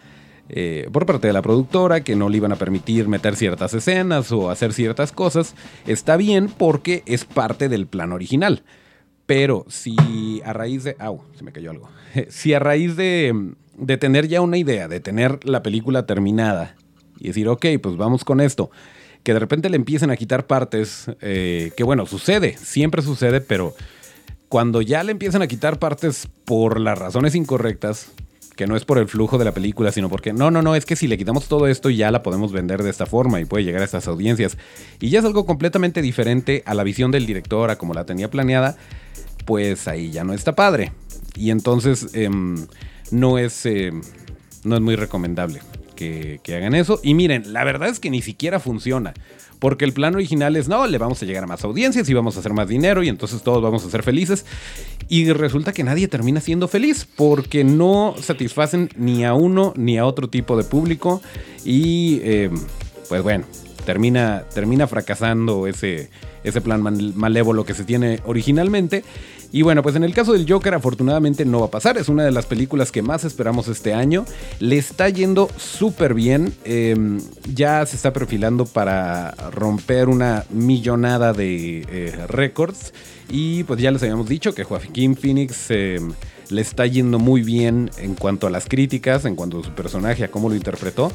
Eh, 0.51 0.89
por 0.91 1.05
parte 1.05 1.27
de 1.27 1.33
la 1.33 1.43
productora, 1.43 2.01
que 2.03 2.15
no 2.15 2.27
le 2.27 2.37
iban 2.37 2.51
a 2.51 2.55
permitir 2.55 3.07
meter 3.07 3.35
ciertas 3.35 3.71
escenas 3.75 4.31
o 4.31 4.49
hacer 4.49 4.73
ciertas 4.73 5.11
cosas, 5.11 5.53
está 5.85 6.17
bien 6.17 6.47
porque 6.49 7.03
es 7.05 7.23
parte 7.23 7.69
del 7.69 7.85
plan 7.85 8.11
original. 8.11 8.63
Pero 9.29 9.63
si 9.69 10.41
a 10.43 10.53
raíz 10.53 10.83
de... 10.83 10.95
¡Au! 10.97 11.21
Se 11.37 11.43
me 11.43 11.51
cayó 11.51 11.69
algo. 11.69 11.87
Si 12.29 12.55
a 12.55 12.57
raíz 12.57 12.95
de, 12.95 13.53
de 13.77 13.97
tener 13.97 14.27
ya 14.27 14.41
una 14.41 14.57
idea, 14.57 14.87
de 14.87 14.99
tener 14.99 15.45
la 15.47 15.61
película 15.61 16.07
terminada 16.07 16.75
y 17.19 17.27
decir, 17.27 17.47
ok, 17.47 17.63
pues 17.79 17.95
vamos 17.95 18.25
con 18.25 18.41
esto, 18.41 18.71
que 19.21 19.33
de 19.33 19.39
repente 19.39 19.69
le 19.69 19.75
empiecen 19.75 20.09
a 20.09 20.17
quitar 20.17 20.47
partes, 20.47 21.11
eh, 21.21 21.73
que 21.77 21.83
bueno, 21.83 22.07
sucede, 22.07 22.57
siempre 22.57 23.03
sucede, 23.03 23.39
pero 23.39 23.75
cuando 24.47 24.81
ya 24.81 25.03
le 25.03 25.11
empiezan 25.11 25.43
a 25.43 25.47
quitar 25.47 25.77
partes 25.77 26.27
por 26.43 26.79
las 26.79 26.97
razones 26.97 27.35
incorrectas, 27.35 28.11
que 28.59 28.67
no 28.67 28.75
es 28.75 28.83
por 28.83 28.97
el 28.97 29.07
flujo 29.07 29.37
de 29.37 29.45
la 29.45 29.53
película, 29.53 29.89
sino 29.89 30.09
porque 30.09 30.33
no, 30.33 30.51
no, 30.51 30.61
no, 30.61 30.75
es 30.75 30.85
que 30.85 30.97
si 30.97 31.07
le 31.07 31.17
quitamos 31.17 31.47
todo 31.47 31.65
esto 31.65 31.89
ya 31.89 32.11
la 32.11 32.23
podemos 32.23 32.51
vender 32.51 32.83
de 32.83 32.89
esta 32.89 33.05
forma 33.05 33.39
y 33.39 33.45
puede 33.45 33.63
llegar 33.63 33.81
a 33.81 33.85
estas 33.85 34.05
audiencias. 34.09 34.57
Y 34.99 35.09
ya 35.09 35.19
es 35.19 35.25
algo 35.25 35.45
completamente 35.45 36.01
diferente 36.01 36.61
a 36.65 36.73
la 36.73 36.83
visión 36.83 37.09
del 37.09 37.25
director, 37.25 37.69
a 37.69 37.77
como 37.77 37.93
la 37.93 38.03
tenía 38.03 38.29
planeada 38.29 38.75
pues 39.45 39.87
ahí 39.87 40.11
ya 40.11 40.25
no 40.25 40.33
está 40.33 40.55
padre. 40.55 40.91
Y 41.35 41.51
entonces 41.51 42.09
em, 42.13 42.67
no, 43.11 43.37
es, 43.37 43.65
em, 43.65 44.01
no 44.65 44.75
es 44.75 44.81
muy 44.81 44.97
recomendable 44.97 45.61
que, 45.99 46.55
hagan 46.55 46.75
eso. 46.75 46.99
Y 47.03 47.13
miren, 47.13 47.53
la 47.53 47.63
verdad 47.63 47.89
es 47.89 47.99
que 47.99 48.09
ni 48.09 48.21
siquiera 48.21 48.59
funciona. 48.59 49.13
Porque 49.59 49.83
el 49.83 49.91
plan 49.91 50.15
original 50.15 50.55
es, 50.55 50.69
no, 50.69 50.87
le 50.87 50.97
vamos 50.97 51.21
a 51.21 51.25
llegar 51.25 51.43
a 51.43 51.47
más 51.47 51.65
audiencias 51.65 52.07
y 52.07 52.13
vamos 52.13 52.37
a 52.37 52.39
hacer 52.39 52.53
más 52.53 52.69
dinero 52.69 53.03
y 53.03 53.09
entonces 53.09 53.41
todos 53.41 53.61
vamos 53.61 53.85
a 53.85 53.89
ser 53.89 54.03
felices. 54.03 54.45
Y 55.09 55.31
resulta 55.33 55.73
que 55.73 55.83
nadie 55.83 56.07
termina 56.07 56.39
siendo 56.39 56.69
feliz 56.69 57.05
porque 57.17 57.65
no 57.65 58.15
satisfacen 58.21 58.89
ni 58.95 59.25
a 59.25 59.33
uno 59.33 59.73
ni 59.75 59.97
a 59.97 60.05
otro 60.05 60.29
tipo 60.29 60.55
de 60.55 60.63
público. 60.63 61.21
Y 61.65 62.21
em, 62.23 62.57
pues 63.09 63.21
bueno, 63.21 63.45
termina, 63.89 64.43
termina 64.53 64.85
fracasando 64.85 65.65
ese, 65.65 66.11
ese 66.43 66.61
plan 66.61 66.83
malévolo 67.15 67.65
que 67.65 67.73
se 67.73 67.83
tiene 67.83 68.19
originalmente. 68.23 69.03
Y 69.51 69.63
bueno, 69.63 69.81
pues 69.81 69.95
en 69.95 70.03
el 70.03 70.13
caso 70.13 70.33
del 70.33 70.45
Joker 70.47 70.75
afortunadamente 70.75 71.43
no 71.43 71.61
va 71.61 71.65
a 71.65 71.71
pasar, 71.71 71.97
es 71.97 72.07
una 72.07 72.23
de 72.23 72.31
las 72.31 72.45
películas 72.45 72.91
que 72.91 73.01
más 73.01 73.23
esperamos 73.23 73.67
este 73.67 73.95
año, 73.95 74.25
le 74.59 74.77
está 74.77 75.09
yendo 75.09 75.49
súper 75.57 76.13
bien, 76.13 76.53
em, 76.65 77.19
ya 77.51 77.83
se 77.87 77.95
está 77.95 78.13
perfilando 78.13 78.67
para 78.67 79.31
romper 79.49 80.07
una 80.07 80.45
millonada 80.51 81.33
de 81.33 81.83
eh, 81.89 82.25
récords 82.27 82.93
y 83.27 83.63
pues 83.63 83.81
ya 83.81 83.89
les 83.89 84.03
habíamos 84.03 84.29
dicho 84.29 84.53
que 84.53 84.65
Joaquín 84.65 85.15
Phoenix 85.15 85.71
em, 85.71 86.11
le 86.51 86.61
está 86.61 86.85
yendo 86.85 87.17
muy 87.17 87.41
bien 87.41 87.89
en 87.97 88.13
cuanto 88.13 88.45
a 88.45 88.51
las 88.51 88.67
críticas, 88.67 89.25
en 89.25 89.35
cuanto 89.35 89.61
a 89.61 89.63
su 89.63 89.71
personaje, 89.71 90.23
a 90.25 90.29
cómo 90.29 90.47
lo 90.47 90.53
interpretó. 90.53 91.11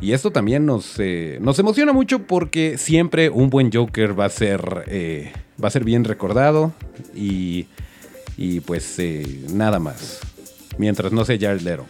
Y 0.00 0.12
esto 0.12 0.30
también 0.30 0.64
nos, 0.64 0.94
eh, 0.98 1.38
nos 1.40 1.58
emociona 1.58 1.92
mucho 1.92 2.20
porque 2.20 2.78
siempre 2.78 3.30
un 3.30 3.50
buen 3.50 3.72
Joker 3.72 4.18
va 4.18 4.26
a 4.26 4.30
ser, 4.30 4.84
eh, 4.86 5.32
va 5.62 5.68
a 5.68 5.70
ser 5.72 5.84
bien 5.84 6.04
recordado 6.04 6.72
y, 7.14 7.66
y 8.36 8.60
pues 8.60 8.98
eh, 8.98 9.44
nada 9.52 9.80
más. 9.80 10.20
Mientras 10.78 11.12
no 11.12 11.24
sea 11.24 11.36
Jared 11.38 11.62
Leto. 11.62 11.86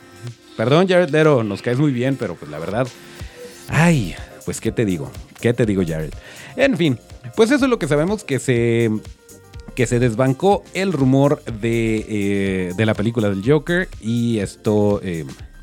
Perdón 0.56 0.88
Jared 0.88 1.10
Leto, 1.10 1.44
nos 1.44 1.60
caes 1.60 1.78
muy 1.78 1.92
bien, 1.92 2.16
pero 2.16 2.34
pues 2.34 2.50
la 2.50 2.58
verdad... 2.58 2.88
Ay, 3.68 4.14
pues 4.46 4.62
qué 4.62 4.72
te 4.72 4.86
digo, 4.86 5.10
qué 5.42 5.52
te 5.52 5.66
digo 5.66 5.82
Jared. 5.86 6.12
En 6.56 6.78
fin, 6.78 6.98
pues 7.36 7.50
eso 7.50 7.66
es 7.66 7.70
lo 7.70 7.78
que 7.78 7.86
sabemos 7.86 8.24
que 8.24 8.38
se 8.38 8.90
que 9.74 9.86
se 9.86 10.00
desbancó 10.00 10.64
el 10.74 10.92
rumor 10.92 11.40
de, 11.44 12.72
de, 12.76 12.86
la 12.86 12.94
película 12.94 13.28
del 13.28 13.48
Joker 13.48 13.88
y 14.00 14.40
esto 14.40 15.00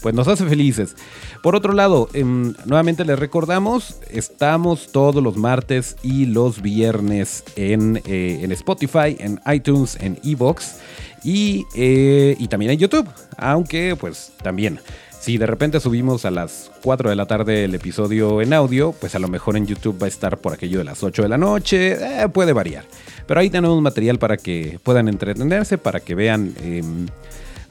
pues 0.06 0.14
nos 0.14 0.28
hace 0.28 0.46
felices. 0.46 0.96
Por 1.42 1.56
otro 1.56 1.74
lado, 1.74 2.10
em, 2.14 2.54
nuevamente 2.66 3.04
les 3.06 3.18
recordamos, 3.18 3.96
estamos 4.12 4.92
todos 4.92 5.24
los 5.24 5.36
martes 5.36 5.96
y 6.04 6.28
los 6.28 6.62
viernes 6.62 7.44
en, 7.56 8.04
eh, 8.06 8.42
en 8.44 8.52
Spotify, 8.52 9.18
en 9.18 9.42
iTunes, 9.52 9.98
en 10.00 10.20
Evox 10.24 10.76
y, 11.24 11.66
eh, 11.74 12.36
y 12.38 12.48
también 12.50 12.74
en 12.74 12.78
YouTube. 12.78 13.10
Aunque 13.36 13.96
pues 14.00 14.32
también... 14.44 14.80
Si 15.20 15.40
de 15.40 15.48
repente 15.48 15.80
subimos 15.80 16.24
a 16.26 16.30
las 16.30 16.70
4 16.84 17.10
de 17.10 17.16
la 17.16 17.26
tarde 17.26 17.64
el 17.64 17.74
episodio 17.74 18.44
en 18.44 18.54
audio, 18.54 18.92
pues 18.92 19.16
a 19.16 19.20
lo 19.20 19.28
mejor 19.28 19.58
en 19.58 19.66
YouTube 19.66 20.00
va 20.00 20.06
a 20.06 20.08
estar 20.08 20.38
por 20.38 20.54
aquello 20.54 20.78
de 20.78 20.84
las 20.84 21.02
8 21.02 21.24
de 21.24 21.30
la 21.30 21.40
noche, 21.40 21.94
eh, 21.94 22.30
puede 22.30 22.54
variar. 22.54 22.86
Pero 23.26 23.40
ahí 23.40 23.50
tenemos 23.50 23.82
material 23.82 24.20
para 24.20 24.38
que 24.38 24.78
puedan 24.84 25.08
entretenerse, 25.08 25.80
para 25.80 26.00
que 26.00 26.14
vean 26.14 26.54
em, 26.62 27.08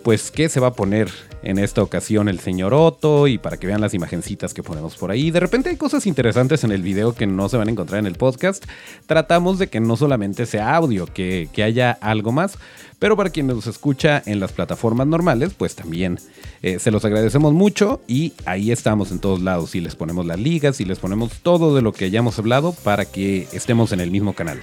pues 0.05 0.31
qué 0.31 0.51
se 0.51 0.61
va 0.61 0.69
a 0.69 0.73
poner 0.75 1.11
en 1.43 1.59
esta 1.59 1.83
ocasión 1.83 2.29
el 2.29 2.39
señor 2.39 2.75
Otto 2.75 3.27
y 3.27 3.39
para 3.39 3.57
que 3.57 3.67
vean 3.67 3.81
las 3.81 3.95
imagencitas 3.95 4.53
que 4.53 4.63
ponemos 4.63 4.97
por 4.97 5.11
ahí. 5.11 5.31
De 5.31 5.41
repente 5.41 5.71
hay 5.71 5.77
cosas 5.77 6.07
interesantes 6.07 6.63
en 6.63 6.73
el 6.73 6.83
video 6.83 7.15
que 7.15 7.27
no 7.27 7.49
se 7.49 7.57
van 7.57 7.69
a 7.69 7.71
encontrar 7.71 8.01
en 8.01 8.07
el 8.07 8.15
podcast. 8.15 8.65
Tratamos 9.07 9.59
de 9.59 9.69
que 9.69 9.81
no 9.81 9.97
solamente 9.97 10.45
sea 10.45 10.77
audio, 10.77 11.07
que, 11.07 11.49
haya 11.65 11.93
algo 12.03 12.33
más, 12.33 12.59
pero 12.99 13.17
para 13.17 13.31
quien 13.31 13.47
nos 13.47 13.67
escucha 13.67 14.23
en 14.27 14.41
las 14.41 14.53
plataformas 14.53 15.07
normales, 15.07 15.55
pues 15.57 15.75
también 15.75 16.19
eh, 16.61 16.79
se 16.79 16.91
los 16.91 17.07
agradecemos 17.07 17.55
mucho 17.55 18.03
y 18.07 18.35
ahí 18.45 18.71
estamos 18.71 19.11
en 19.11 19.21
todos 19.21 19.41
lados 19.41 19.75
y 19.75 19.81
les 19.81 19.97
ponemos 19.97 20.27
las 20.27 20.39
ligas 20.39 20.83
y 20.83 20.85
les 20.85 20.99
ponemos 20.99 21.33
todo 21.43 21.75
de 21.75 21.81
lo 21.81 21.95
que 21.95 22.05
hayamos 22.05 22.39
hablado 22.39 22.73
para 22.73 23.07
que 23.07 23.49
estemos 23.53 23.93
en 23.93 24.01
el 24.01 24.11
mismo 24.11 24.35
canal. 24.35 24.61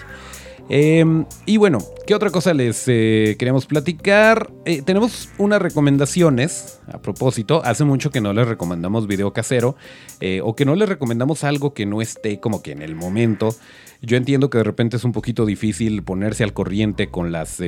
Em, 0.73 1.25
y 1.45 1.57
bueno, 1.57 1.79
¿qué 2.07 2.15
otra 2.15 2.29
cosa 2.29 2.53
les 2.53 2.86
eh, 2.88 3.36
queremos 3.38 3.65
platicar? 3.65 4.49
Eh, 4.63 4.81
tenemos 4.81 5.27
unas 5.38 5.62
recomendaciones. 5.62 6.79
A 6.88 7.01
propósito, 7.01 7.62
hace 7.65 7.84
mucho 7.84 8.10
que 8.10 8.21
no 8.21 8.31
les 8.31 8.47
recomendamos 8.47 9.05
video 9.05 9.34
casero 9.34 9.75
eh, 10.21 10.39
o 10.41 10.55
que 10.55 10.63
no 10.63 10.75
les 10.75 10.88
recomendamos 10.88 11.43
algo 11.43 11.73
que 11.73 11.86
no 11.86 12.01
esté 12.01 12.39
como 12.39 12.63
que 12.63 12.71
en 12.71 12.81
el 12.81 12.95
momento. 12.95 13.53
Yo 14.01 14.15
entiendo 14.15 14.49
que 14.49 14.60
de 14.60 14.63
repente 14.63 14.95
es 14.95 15.03
un 15.03 15.12
poquito 15.12 15.45
difícil 15.45 16.03
ponerse 16.03 16.45
al 16.45 16.53
corriente 16.53 17.10
con 17.10 17.34
las, 17.34 17.62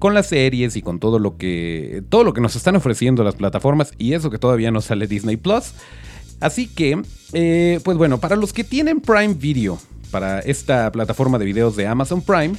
con 0.00 0.12
las 0.12 0.26
series 0.26 0.74
y 0.74 0.82
con 0.82 0.98
todo 0.98 1.20
lo 1.20 1.36
que 1.36 2.02
todo 2.08 2.24
lo 2.24 2.32
que 2.32 2.40
nos 2.40 2.56
están 2.56 2.74
ofreciendo 2.74 3.22
las 3.22 3.36
plataformas 3.36 3.92
y 3.96 4.14
eso 4.14 4.30
que 4.30 4.38
todavía 4.38 4.72
no 4.72 4.80
sale 4.80 5.06
Disney 5.06 5.36
Plus. 5.36 5.72
Así 6.40 6.66
que, 6.66 7.00
pues 7.84 7.96
bueno, 7.96 8.18
para 8.18 8.34
los 8.34 8.52
que 8.52 8.64
tienen 8.64 9.00
Prime 9.00 9.34
Video, 9.34 9.78
para 10.14 10.38
esta 10.38 10.92
plataforma 10.92 11.40
de 11.40 11.44
videos 11.44 11.74
de 11.74 11.88
Amazon 11.88 12.22
Prime, 12.22 12.54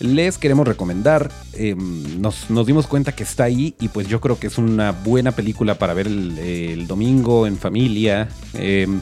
les 0.00 0.38
queremos 0.38 0.66
recomendar. 0.66 1.30
Em, 1.52 2.20
nos, 2.20 2.48
dimos 2.66 2.88
cuenta 2.88 3.12
que 3.12 3.22
está 3.22 3.44
ahí 3.44 3.76
y 3.78 3.86
pues 3.86 4.08
yo 4.08 4.20
creo 4.20 4.40
que 4.40 4.48
es 4.48 4.58
una 4.58 4.90
buena 4.90 5.30
película 5.30 5.76
para 5.76 5.94
ver 5.94 6.08
el, 6.08 6.88
domingo 6.88 7.46
en 7.46 7.58
familia. 7.58 8.28
Em, 8.54 9.00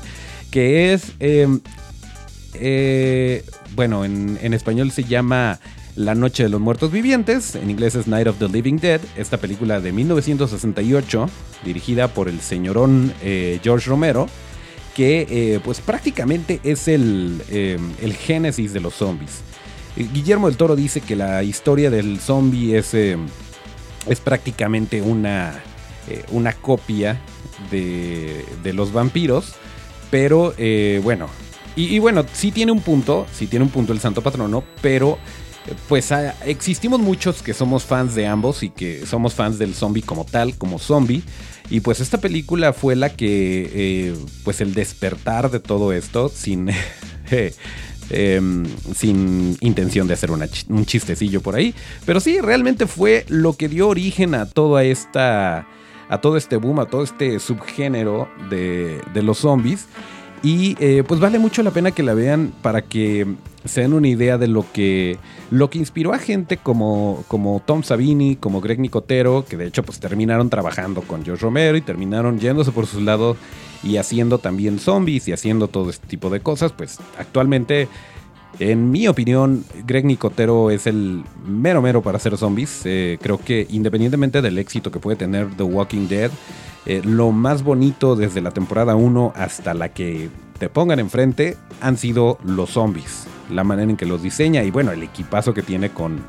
que 0.51 0.93
es, 0.93 1.13
em, 1.19 1.61
eh, 2.53 3.43
bueno, 3.75 4.05
en, 4.05 4.53
español 4.53 4.91
se 4.91 5.05
llama 5.05 5.59
La 5.97 6.15
Noche 6.15 6.43
de 6.43 6.51
los 6.51 6.61
Muertos 6.61 6.93
Vivientes, 6.93 7.55
en 7.55 7.71
inglés 7.71 7.95
es 7.95 8.07
Night 8.07 8.27
of 8.27 8.37
the 8.39 8.51
Living 8.51 8.77
Dead, 8.77 9.01
esta 9.17 9.39
película 9.39 9.81
de 9.81 9.93
1968, 9.93 11.31
dirigida 11.65 12.09
por 12.09 12.29
el 12.29 12.41
señorón 12.41 13.15
eh, 13.23 13.61
George 13.63 13.89
Romero 13.89 14.29
que 14.99 15.29
eh, 15.31 15.61
pues 15.63 15.81
prácticamente 15.81 16.59
es 16.65 16.89
el, 16.89 17.41
eh, 17.51 17.79
el, 18.03 18.15
génesis 18.15 18.73
de 18.73 18.81
los 18.81 18.95
zombies. 18.95 19.43
Eh, 19.97 20.09
Guillermo 20.13 20.49
del 20.49 20.57
Toro 20.57 20.75
dice 20.75 21.01
que 21.01 21.15
la 21.15 21.45
historia 21.45 21.89
del 21.89 22.19
zombie 22.19 22.77
es, 22.77 22.95
es 22.95 24.21
prácticamente 24.25 25.01
una, 25.01 25.63
una 26.33 26.53
copia 26.53 27.21
de, 27.71 28.45
de, 28.65 28.73
los 28.73 28.93
vampiros, 28.93 29.55
pero 30.11 30.53
bueno, 31.05 31.29
y, 31.77 31.95
y, 31.95 32.01
bueno, 32.01 32.25
sí 32.33 32.51
tiene 32.51 32.73
un 32.73 32.81
punto, 32.81 33.29
sí 33.33 33.47
tiene 33.47 33.65
un 33.67 33.71
punto 33.71 33.93
el 33.93 34.01
santo 34.01 34.21
patrono, 34.21 34.65
pero 34.83 35.17
pues 35.89 36.13
ah, 36.13 36.35
existimos 36.45 37.01
muchos 37.01 37.43
que 37.43 37.55
somos 37.55 37.85
fans 37.85 38.15
de 38.15 38.27
ambos 38.27 38.63
y 38.63 38.71
que 38.71 39.07
somos 39.07 39.35
fans 39.35 39.59
del 39.59 39.75
zombie 39.75 40.03
como 40.03 40.25
tal, 40.25 40.57
como 40.57 40.79
zombie. 40.79 41.23
Y 41.71 41.81
pues 41.81 42.01
esta 42.01 42.19
película 42.19 42.73
fue 42.73 42.97
la 42.97 43.11
que, 43.11 43.71
eh, 43.73 44.17
pues 44.45 44.61
el 44.61 44.75
despertar 44.75 45.51
de 45.51 45.61
todo 45.61 45.93
esto, 45.93 46.29
sin, 46.29 46.71
em, 48.11 48.65
sin 48.95 49.57
intención 49.61 50.09
de 50.09 50.15
hacer 50.15 50.31
un 50.31 50.87
chistecillo 50.87 51.43
por 51.43 51.57
ahí. 51.57 51.75
Pero 52.07 52.21
sí, 52.21 52.41
realmente 52.41 52.87
fue 52.87 53.25
lo 53.29 53.53
que 53.55 53.69
dio 53.69 53.89
origen 53.89 54.35
a 54.35 54.47
toda 54.47 54.85
esta, 54.85 55.67
a 56.09 56.21
todo 56.21 56.37
este 56.39 56.57
boom, 56.57 56.81
a 56.81 56.87
todo 56.87 57.03
este 57.03 57.39
subgénero 57.39 58.29
de, 58.49 59.01
de 59.13 59.23
los 59.23 59.39
zombies. 59.39 59.87
Y 60.43 60.77
eh, 60.79 61.03
pues 61.07 61.21
vale 61.21 61.39
mucho 61.39 61.63
la 61.63 61.71
pena 61.71 61.91
que 61.91 62.03
la 62.03 62.15
vean 62.15 62.53
para 62.63 62.83
que 62.83 63.27
se 63.65 63.83
den 63.83 63.93
una 63.93 64.09
idea 64.09 64.39
de 64.39 64.47
lo 64.47 64.65
que, 64.73 65.19
lo 65.51 65.69
que 65.69 65.79
inspiró 65.79 66.15
a 66.15 66.19
gente 66.19 66.57
como, 66.57 67.25
como 67.29 67.61
Tom 67.65 67.83
Savini, 67.83 68.37
como 68.37 68.61
Greg 68.61 68.79
Nicotero, 68.79 69.45
que 69.45 69.57
de 69.57 69.67
hecho 69.67 69.83
pues 69.83 69.99
terminaron 70.01 70.49
trabajando 70.49 71.03
con 71.03 71.25
George 71.25 71.43
Romero 71.43 71.77
y 71.77 71.81
terminaron 71.81 72.39
yéndose 72.39 72.71
por 72.71 72.87
sus 72.87 73.03
lados 73.03 73.37
y 73.83 73.97
haciendo 73.97 74.39
también 74.39 74.79
zombies 74.79 75.29
y 75.29 75.33
haciendo 75.33 75.69
todo 75.69 75.91
este 75.91 76.07
tipo 76.07 76.31
de 76.31 76.41
cosas. 76.41 76.73
Pues 76.73 76.99
actualmente, 77.19 77.89
en 78.61 78.91
mi 78.91 79.09
opinión, 79.09 79.65
Greg 79.87 80.05
Nicotero 80.05 80.71
es 80.71 80.87
el 80.87 81.25
mero 81.47 81.83
mero 81.83 82.01
para 82.01 82.17
hacer 82.17 82.37
zombies. 82.37 82.83
Eh, 82.85 83.19
creo 83.21 83.39
que 83.39 83.67
independientemente 83.71 84.41
del 84.41 84.59
éxito 84.59 84.91
que 84.91 85.01
puede 85.01 85.17
tener 85.17 85.49
The 85.57 85.65
Walking 85.65 86.09
Dead, 86.09 86.31
eh, 86.87 87.03
lo 87.05 87.33
más 87.33 87.63
bonito 87.63 88.17
desde 88.17 88.41
la 88.41 88.51
temporada 88.51 88.97
1 88.97 89.33
hasta 89.37 89.75
la 89.75 89.91
que 89.91 90.31
te 90.59 90.69
pongan 90.69 90.99
enfrente 90.99 91.57
han 91.81 91.97
sido 91.97 92.39
los 92.45 92.71
zombies. 92.71 93.27
La 93.51 93.65
manera 93.65 93.91
en 93.91 93.97
que 93.97 94.07
los 94.07 94.23
diseña 94.23 94.63
y 94.63 94.71
bueno, 94.71 94.93
el 94.93 95.03
equipazo 95.03 95.55
que 95.55 95.63
tiene 95.63 95.91
con, 95.91 96.21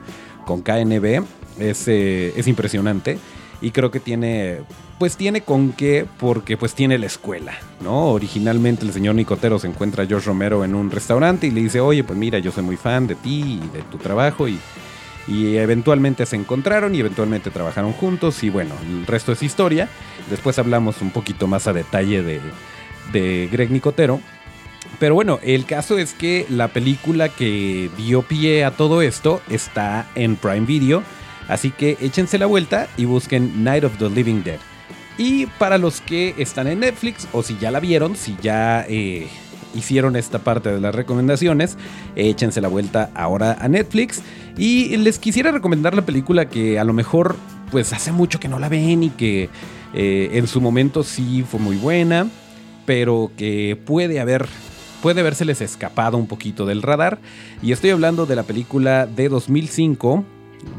con 0.45 0.61
KNB 0.61 1.23
es, 1.59 1.87
eh, 1.87 2.33
es 2.35 2.47
impresionante. 2.47 3.17
Y 3.61 3.71
creo 3.71 3.91
que 3.91 3.99
tiene, 3.99 4.59
pues 4.99 5.17
tiene 5.17 5.41
con 5.41 5.73
qué, 5.73 6.05
porque 6.17 6.55
pues 6.55 6.73
tiene 6.73 6.97
la 6.97 7.07
escuela, 7.07 7.53
¿no? 7.81 8.07
Originalmente 8.11 8.85
el 8.85 8.93
señor 8.93 9.15
Nicotero 9.15 9.59
se 9.59 9.67
encuentra 9.67 10.05
a 10.05 10.07
George 10.07 10.27
Romero 10.27 10.63
en 10.63 10.75
un 10.75 10.89
restaurante 10.89 11.47
y 11.47 11.51
le 11.51 11.63
dice, 11.63 11.81
oye, 11.81 12.05
pues 12.05 12.17
mira, 12.17 12.39
yo 12.39 12.53
soy 12.53 12.63
muy 12.63 12.77
fan 12.77 13.05
de 13.07 13.15
ti 13.15 13.61
y 13.61 13.77
de 13.77 13.81
tu 13.83 13.97
trabajo 13.97 14.47
y 14.47 14.57
y 15.27 15.57
eventualmente 15.57 16.25
se 16.25 16.35
encontraron 16.35 16.95
y 16.95 16.99
eventualmente 16.99 17.51
trabajaron 17.51 17.93
juntos 17.93 18.43
y 18.43 18.49
bueno, 18.49 18.73
el 18.87 19.05
resto 19.05 19.31
es 19.31 19.43
historia. 19.43 19.89
Después 20.29 20.57
hablamos 20.59 21.01
un 21.01 21.11
poquito 21.11 21.47
más 21.47 21.67
a 21.67 21.73
detalle 21.73 22.23
de, 22.23 23.49
Greg 23.51 23.71
Nicotero. 23.71 24.19
Pero 24.99 25.13
bueno, 25.13 25.39
el 25.43 25.65
caso 25.65 25.97
es 25.97 26.13
que 26.13 26.45
la 26.49 26.69
película 26.69 27.29
que 27.29 27.89
dio 27.97 28.21
pie 28.21 28.65
a 28.65 28.71
todo 28.71 29.01
esto 29.01 29.41
está 29.49 30.07
en 30.15 30.35
Prime 30.35 30.65
Video, 30.65 31.03
así 31.47 31.71
que 31.71 31.97
échense 32.01 32.37
la 32.37 32.47
vuelta 32.47 32.87
y 32.97 33.05
busquen 33.05 33.63
Night 33.63 33.83
of 33.83 33.97
the 33.97 34.09
Living 34.09 34.43
Dead. 34.43 34.59
Y 35.17 35.45
para 35.45 35.77
los 35.77 36.01
que 36.01 36.33
están 36.37 36.67
en 36.67 36.79
Netflix, 36.79 37.27
o 37.33 37.43
si 37.43 37.57
ya 37.57 37.71
la 37.71 37.79
vieron, 37.79 38.15
si 38.15 38.37
ya 38.41 38.85
eh, 38.87 39.27
hicieron 39.75 40.15
esta 40.15 40.39
parte 40.39 40.71
de 40.71 40.79
las 40.79 40.95
recomendaciones, 40.95 41.77
échense 42.15 42.61
la 42.61 42.67
vuelta 42.67 43.09
ahora 43.13 43.57
a 43.59 43.67
Netflix. 43.67 44.21
Y 44.59 44.97
les 44.97 45.19
quisiera 45.19 45.53
recomendar 45.53 45.95
la 45.95 46.01
película 46.01 46.49
que 46.49 46.79
a 46.79 46.83
lo 46.83 46.91
mejor 46.91 47.37
pues 47.71 47.93
hace 47.93 48.11
mucho 48.11 48.41
que 48.41 48.49
no 48.49 48.59
la 48.59 48.67
ven 48.67 49.03
y 49.03 49.09
que 49.09 49.49
eh, 49.93 50.31
en 50.33 50.47
su 50.47 50.59
momento 50.59 51.03
sí 51.03 51.45
fue 51.49 51.61
muy 51.61 51.77
buena, 51.77 52.27
pero 52.85 53.31
que 53.37 53.79
puede 53.85 54.19
haber 54.19 54.49
puede 55.01 55.21
habérseles 55.21 55.61
escapado 55.61 56.17
un 56.17 56.27
poquito 56.27 56.65
del 56.65 56.81
radar. 56.81 57.19
Y 57.61 57.71
estoy 57.71 57.91
hablando 57.91 58.25
de 58.25 58.35
la 58.35 58.43
película 58.43 59.05
de 59.05 59.29
2005, 59.29 60.25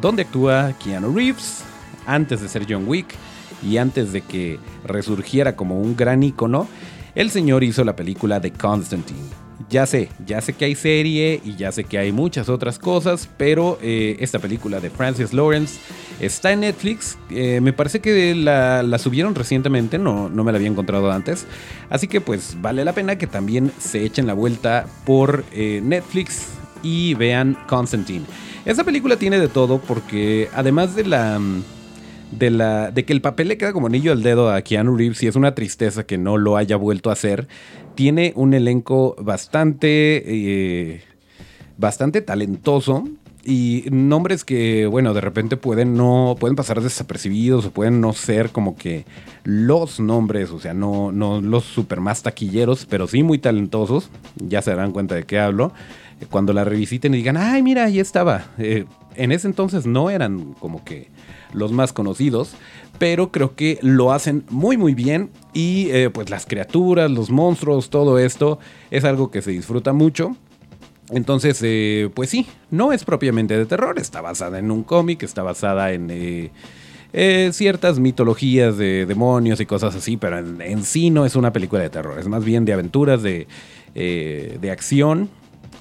donde 0.03 0.23
actúa 0.23 0.75
Keanu 0.85 1.14
Reeves, 1.14 1.64
antes 2.07 2.43
de 2.43 2.51
ser 2.51 2.66
John 2.69 2.85
Wick 2.87 3.14
y 3.66 3.79
antes 3.79 4.12
de 4.12 4.21
que 4.21 4.59
resurgiera 4.85 5.57
como 5.57 5.81
un 5.81 5.97
gran 5.97 6.23
ícono, 6.23 6.69
el 7.14 7.31
señor 7.31 7.64
hizo 7.64 7.83
la 7.83 7.97
película 7.97 8.40
de 8.40 8.53
Constantine. 8.53 9.39
Ya 9.68 9.87
sé, 9.87 10.09
ya 10.27 10.40
sé 10.40 10.55
que 10.55 10.64
hay 10.64 10.75
serie 10.75 11.40
y 11.44 11.55
ya 11.55 11.70
sé 11.70 11.85
que 11.85 11.99
hay 11.99 12.12
muchas 12.12 12.49
otras 12.49 12.79
cosas, 12.79 13.29
pero 13.37 13.79
eh, 13.83 14.16
esta 14.20 14.38
película 14.38 14.81
de 14.81 14.88
Francis 14.90 15.33
Lawrence 15.33 15.79
está 16.18 16.53
en 16.53 16.61
Netflix. 16.61 17.18
Eh, 17.29 17.61
me 17.61 17.73
parece 17.73 18.01
que 18.01 18.35
la, 18.35 18.99
subieron 18.99 19.35
recientemente, 19.35 19.99
no, 19.99 20.29
no 20.29 20.44
me 20.44 20.53
la 20.53 20.57
había 20.57 20.68
encontrado 20.68 21.12
antes. 21.12 21.46
Así 21.90 22.09
que 22.09 22.20
pues 22.20 22.57
vale 22.61 22.85
la 22.85 22.94
pena 22.94 23.16
que 23.16 23.27
también 23.27 23.70
se 23.79 24.05
echen 24.05 24.27
la 24.27 24.35
vuelta 24.35 24.87
por 25.05 25.44
eh, 25.53 25.81
Netflix 25.85 26.49
y 26.83 27.14
vean 27.14 27.57
Constantine. 27.68 28.25
Esta 28.64 28.85
película 28.85 29.16
tiene 29.16 29.38
de 29.38 29.49
todo 29.49 29.79
porque 29.79 30.49
además 30.55 30.94
de 30.94 31.05
la 31.05 31.38
de, 32.31 32.51
la, 32.51 32.90
de 32.90 33.05
que 33.05 33.12
el 33.12 33.21
papel 33.21 33.49
le 33.49 33.59
queda 33.59 33.73
como 33.73 33.87
anillo 33.87 34.12
al 34.12 34.23
dedo 34.23 34.51
a 34.51 34.62
Keanu 34.62 34.97
Reeves 34.97 35.23
y 35.23 35.27
es 35.27 35.37
una 35.37 35.55
tristeza 35.55 36.05
que 36.05 36.19
no 36.19 36.38
lo 36.38 36.57
haya 36.57 36.77
vuelto 36.77 37.11
a 37.11 37.14
hacer. 37.14 37.49
Tiene 37.95 38.33
un 38.37 38.55
elenco 38.55 39.16
bastante, 39.19 40.23
eh, 40.27 41.03
bastante 41.77 42.23
talentoso 42.23 43.05
y 43.45 43.85
nombres 43.90 44.45
que, 44.45 44.87
bueno, 44.87 45.14
de 45.14 45.21
repente 45.21 45.57
pueden 45.57 45.95
no 45.95 46.37
pueden 46.38 46.57
pasar 46.57 46.81
desapercibidos 46.81 47.66
o 47.66 47.71
pueden 47.71 48.01
no 48.01 48.12
ser 48.12 48.51
como 48.51 48.77
que 48.77 49.07
los 49.45 49.99
nombres, 49.99 50.51
o 50.51 50.61
sea, 50.61 50.75
no, 50.75 51.11
no 51.11 51.40
los 51.40 51.64
super 51.64 52.01
más 52.01 52.23
taquilleros, 52.23 52.87
pero 52.87 53.07
sí 53.07 53.23
muy 53.23 53.38
talentosos. 53.38 54.11
Ya 54.37 54.62
se 54.62 54.71
darán 54.71 54.93
cuenta 54.93 55.14
de 55.14 55.25
qué 55.25 55.38
hablo. 55.38 55.73
Cuando 56.31 56.53
la 56.53 56.64
revisiten 56.64 57.14
y 57.14 57.19
digan, 57.19 57.38
ay, 57.38 57.62
mira, 57.62 57.85
ahí 57.85 57.99
estaba. 57.99 58.49
Eh, 58.59 58.85
en 59.16 59.33
ese 59.33 59.47
entonces 59.47 59.87
no 59.87 60.11
eran 60.11 60.53
como 60.55 60.85
que 60.85 61.09
los 61.52 61.72
más 61.72 61.92
conocidos, 61.92 62.54
pero 62.98 63.32
creo 63.32 63.54
que 63.54 63.78
lo 63.82 64.12
hacen 64.12 64.44
muy 64.50 64.76
muy 64.76 64.94
bien 64.94 65.30
y 65.52 65.88
eh, 65.90 66.10
pues 66.10 66.30
las 66.30 66.46
criaturas, 66.46 67.10
los 67.10 67.30
monstruos, 67.30 67.90
todo 67.90 68.18
esto 68.18 68.58
es 68.90 69.04
algo 69.04 69.30
que 69.30 69.42
se 69.42 69.50
disfruta 69.50 69.92
mucho. 69.92 70.36
Entonces, 71.08 71.60
eh, 71.62 72.08
pues 72.14 72.30
sí, 72.30 72.46
no 72.70 72.92
es 72.92 73.04
propiamente 73.04 73.56
de 73.56 73.66
terror, 73.66 73.98
está 73.98 74.20
basada 74.20 74.58
en 74.58 74.70
un 74.70 74.84
cómic, 74.84 75.24
está 75.24 75.42
basada 75.42 75.92
en 75.92 76.08
eh, 76.10 77.50
ciertas 77.52 77.98
mitologías 77.98 78.76
de 78.76 79.06
demonios 79.06 79.60
y 79.60 79.66
cosas 79.66 79.96
así, 79.96 80.16
pero 80.16 80.38
en, 80.38 80.84
sí 80.84 81.10
no 81.10 81.26
es 81.26 81.34
una 81.34 81.52
película 81.52 81.82
de 81.82 81.90
terror, 81.90 82.18
es 82.20 82.28
más 82.28 82.44
bien 82.44 82.64
de 82.64 82.74
aventuras, 82.74 83.22
de, 83.22 83.48
de 83.94 84.70
acción 84.70 85.28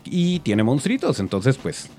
y 0.03 0.39
tiene 0.39 0.63
monstruitos, 0.63 1.19
entonces 1.19 1.57
pues 1.57 1.91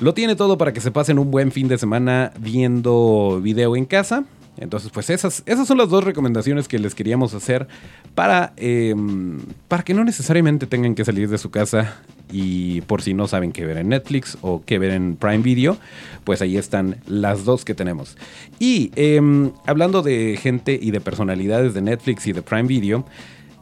lo 0.00 0.14
tiene 0.14 0.36
todo 0.36 0.58
para 0.58 0.72
que 0.72 0.80
se 0.80 0.90
pasen 0.90 1.18
un 1.18 1.30
buen 1.30 1.52
fin 1.52 1.68
de 1.68 1.78
semana 1.78 2.32
viendo 2.38 3.40
video 3.42 3.76
en 3.76 3.84
casa. 3.84 4.24
Entonces, 4.56 4.90
pues 4.92 5.10
esas, 5.10 5.42
esas 5.46 5.66
son 5.66 5.78
las 5.78 5.88
dos 5.88 6.04
recomendaciones 6.04 6.68
que 6.68 6.78
les 6.78 6.94
queríamos 6.94 7.34
hacer 7.34 7.66
para, 8.14 8.52
em, 8.56 9.40
para 9.66 9.82
que 9.82 9.94
no 9.94 10.04
necesariamente 10.04 10.66
tengan 10.66 10.94
que 10.94 11.04
salir 11.04 11.28
de 11.28 11.38
su 11.38 11.50
casa 11.50 11.96
y 12.30 12.80
por 12.82 13.02
si 13.02 13.14
no 13.14 13.26
saben 13.26 13.50
qué 13.50 13.64
ver 13.64 13.78
en 13.78 13.88
Netflix 13.88 14.38
o 14.42 14.62
qué 14.64 14.78
ver 14.78 14.92
en 14.92 15.16
Prime 15.16 15.38
Video, 15.38 15.76
pues 16.22 16.40
ahí 16.40 16.56
están 16.56 16.98
las 17.06 17.44
dos 17.44 17.64
que 17.64 17.74
tenemos. 17.74 18.16
Y 18.60 18.92
em, 18.94 19.50
hablando 19.66 20.02
de 20.02 20.38
gente 20.40 20.78
y 20.80 20.92
de 20.92 21.00
personalidades 21.00 21.74
de 21.74 21.82
Netflix 21.82 22.26
y 22.28 22.32
de 22.32 22.42
Prime 22.42 22.68
Video, 22.68 23.04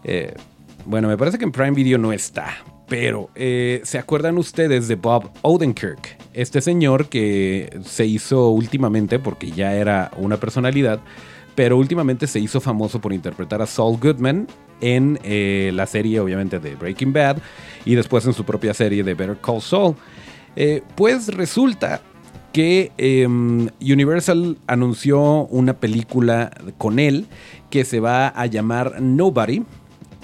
eh, 0.05 0.35
bueno, 0.85 1.09
me 1.09 1.16
parece 1.16 1.38
que 1.38 1.45
en 1.45 1.53
Prime 1.53 1.73
Video 1.73 1.97
no 1.97 2.12
está, 2.12 2.55
pero, 2.93 3.31
eh, 3.35 3.81
¿se 3.85 3.97
acuerdan 3.97 4.37
ustedes 4.37 4.87
de 4.87 4.97
Bob 4.97 5.31
Odenkirk? 5.41 6.15
Este 6.35 6.61
señor 6.61 7.09
que 7.09 7.81
se 7.87 8.05
hizo 8.05 8.51
últimamente, 8.51 9.19
porque 9.19 9.51
ya 9.51 9.73
era 9.73 10.11
una 10.19 10.37
personalidad, 10.37 11.01
pero 11.55 11.79
últimamente 11.79 12.27
se 12.27 12.39
hizo 12.39 12.61
famoso 12.61 13.01
por 13.01 13.15
interpretar 13.15 13.63
a 13.63 13.67
Saul 13.67 13.99
Goodman 13.99 14.47
en 14.83 15.19
eh, 15.23 15.71
la 15.73 15.87
serie, 15.87 16.21
obviamente, 16.21 16.61
de 16.61 16.75
Breaking 16.75 17.15
Bad 17.15 17.39
y 17.87 17.95
después 17.95 18.27
en 18.27 18.35
su 18.35 18.45
propia 18.45 18.75
serie 18.75 19.03
de 19.03 19.15
Better 19.15 19.39
Call 19.39 19.63
Saul. 19.63 19.95
Eh, 20.55 20.83
pues 20.95 21.29
resulta 21.29 22.03
que 22.53 22.93
em, 22.99 23.71
Universal 23.81 24.59
anunció 24.67 25.47
una 25.47 25.73
película 25.73 26.51
con 26.77 26.99
él 26.99 27.25
que 27.71 27.87
se 27.87 28.01
va 28.01 28.29
a 28.29 28.45
llamar 28.45 29.01
Nobody 29.01 29.63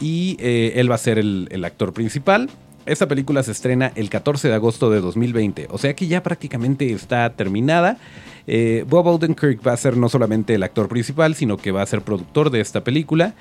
y 0.01 0.37
eh, 0.41 0.73
él 0.77 0.91
va 0.91 0.95
a 0.95 0.99
ser 0.99 1.19
el, 1.19 1.65
actor 1.65 1.93
principal. 1.93 2.51
Esta 2.87 3.07
película 3.07 3.43
se 3.43 3.53
estrena 3.53 3.93
el 3.97 4.09
14 4.09 4.49
de 4.49 4.55
agosto 4.55 4.91
de 4.91 5.01
2020, 5.01 5.69
o 5.71 5.79
sea 5.79 5.95
que 5.95 6.07
ya 6.07 6.23
prácticamente 6.23 6.91
está 6.93 7.31
terminada. 7.35 7.99
Eh, 8.47 8.85
Bob 8.89 9.07
Odenkirk 9.07 9.67
va 9.67 9.73
a 9.73 9.77
ser 9.77 9.97
no 9.97 10.09
solamente 10.09 10.55
el 10.55 10.63
actor 10.63 10.89
principal, 10.89 11.35
sino 11.35 11.59
que 11.59 11.71
va 11.71 11.83
a 11.83 11.87
ser 11.87 12.01
productor 12.01 12.51
de 12.51 12.61
esta 12.61 12.83
película. 12.83 13.35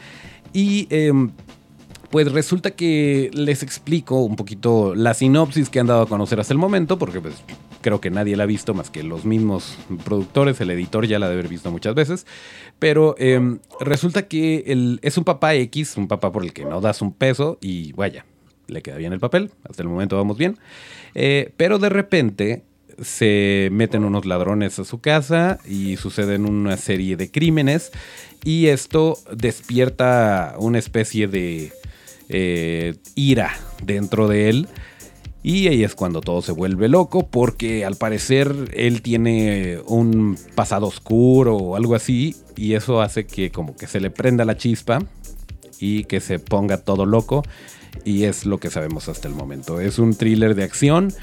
Y 0.52 0.88
em, 0.89 1.32
pues 2.10 2.32
resulta 2.32 2.72
que 2.72 3.30
les 3.34 3.63
explico 3.63 4.22
un 4.22 4.36
poquito 4.36 4.96
la 4.96 5.13
sinopsis 5.13 5.70
que 5.70 5.80
han 5.80 5.88
dado 5.88 6.02
a 6.02 6.08
conocer 6.08 6.39
hasta 6.39 6.54
el 6.54 6.60
momento, 6.60 6.98
porque 6.98 7.22
pues 7.22 7.36
creo 7.82 8.02
que 8.02 8.10
nadie 8.10 8.36
la 8.36 8.44
ha 8.44 8.48
visto 8.48 8.74
más 8.74 8.90
que 8.90 9.04
los 9.04 9.26
mismos 9.26 9.78
productores, 10.04 10.60
el 10.62 10.72
editor 10.72 11.06
ya 11.08 11.20
la 11.20 11.28
debe 11.28 11.42
haber 11.42 11.52
visto 11.52 11.72
muchas 11.72 11.96
veces, 11.96 12.26
pero 12.80 13.16
em, 13.18 13.60
resulta 13.80 14.28
que 14.28 15.00
es 15.02 15.18
un 15.18 15.24
papá 15.24 15.56
X, 15.56 15.98
un 15.98 16.08
papá 16.08 16.32
por 16.32 16.44
el 16.44 16.54
que 16.54 16.66
no 16.66 16.82
das 16.82 17.02
un 17.02 17.13
peso 17.13 17.58
y 17.62 17.94
vaya, 17.94 18.26
le 18.68 18.82
queda 18.82 18.98
bien 18.98 19.13
el 19.13 19.20
papel, 19.20 19.52
hasta 19.68 19.84
el 19.84 19.90
momento 19.90 20.18
vamos 20.18 20.38
bien, 20.38 20.58
eh, 21.16 21.52
pero 21.58 21.80
de 21.80 21.90
repente 21.90 22.63
se 23.02 23.70
meten 23.72 24.04
unos 24.04 24.26
ladrones 24.26 24.80
a 24.80 24.86
su 24.86 25.00
casa 25.02 25.60
y 25.68 25.98
suceden 25.98 26.46
una 26.46 26.78
serie 26.78 27.16
de 27.16 27.30
crímenes 27.30 27.92
y 28.44 28.68
esto 28.68 29.20
despierta 29.32 30.56
una 30.58 30.80
especie 30.80 31.28
de 31.28 31.72
eh, 32.30 32.96
ira 33.16 33.52
dentro 33.84 34.28
de 34.28 34.50
él. 34.50 34.68
Y 35.47 35.69
ahí 35.69 35.86
es 35.86 35.95
cuando 35.95 36.19
todo 36.19 36.41
se 36.41 36.51
vuelve 36.51 36.89
loco 36.89 37.25
porque 37.25 37.86
al 37.86 37.95
parecer 37.95 38.53
él 38.73 39.01
tiene 39.01 39.79
un 39.88 40.38
pasado 40.55 40.88
oscuro 40.88 41.55
o 41.55 41.77
algo 41.77 41.95
así 41.95 42.36
y 42.57 42.73
eso 42.73 43.01
hace 43.01 43.25
que 43.25 43.49
como 43.49 43.73
que 43.73 43.88
se 43.88 44.01
le 44.01 44.10
prenda 44.10 44.43
la 44.43 44.57
chispa 44.57 44.99
y 45.79 46.03
que 46.03 46.19
se 46.19 46.39
ponga 46.39 46.75
todo 46.75 47.05
loco 47.05 47.43
y 48.03 48.25
es 48.25 48.45
lo 48.45 48.60
que 48.60 48.69
sabemos 48.69 49.07
hasta 49.07 49.29
el 49.29 49.36
momento. 49.36 49.79
Es 49.79 49.99
un 49.99 50.15
thriller 50.15 50.53
de 50.53 50.65
acción, 50.65 51.13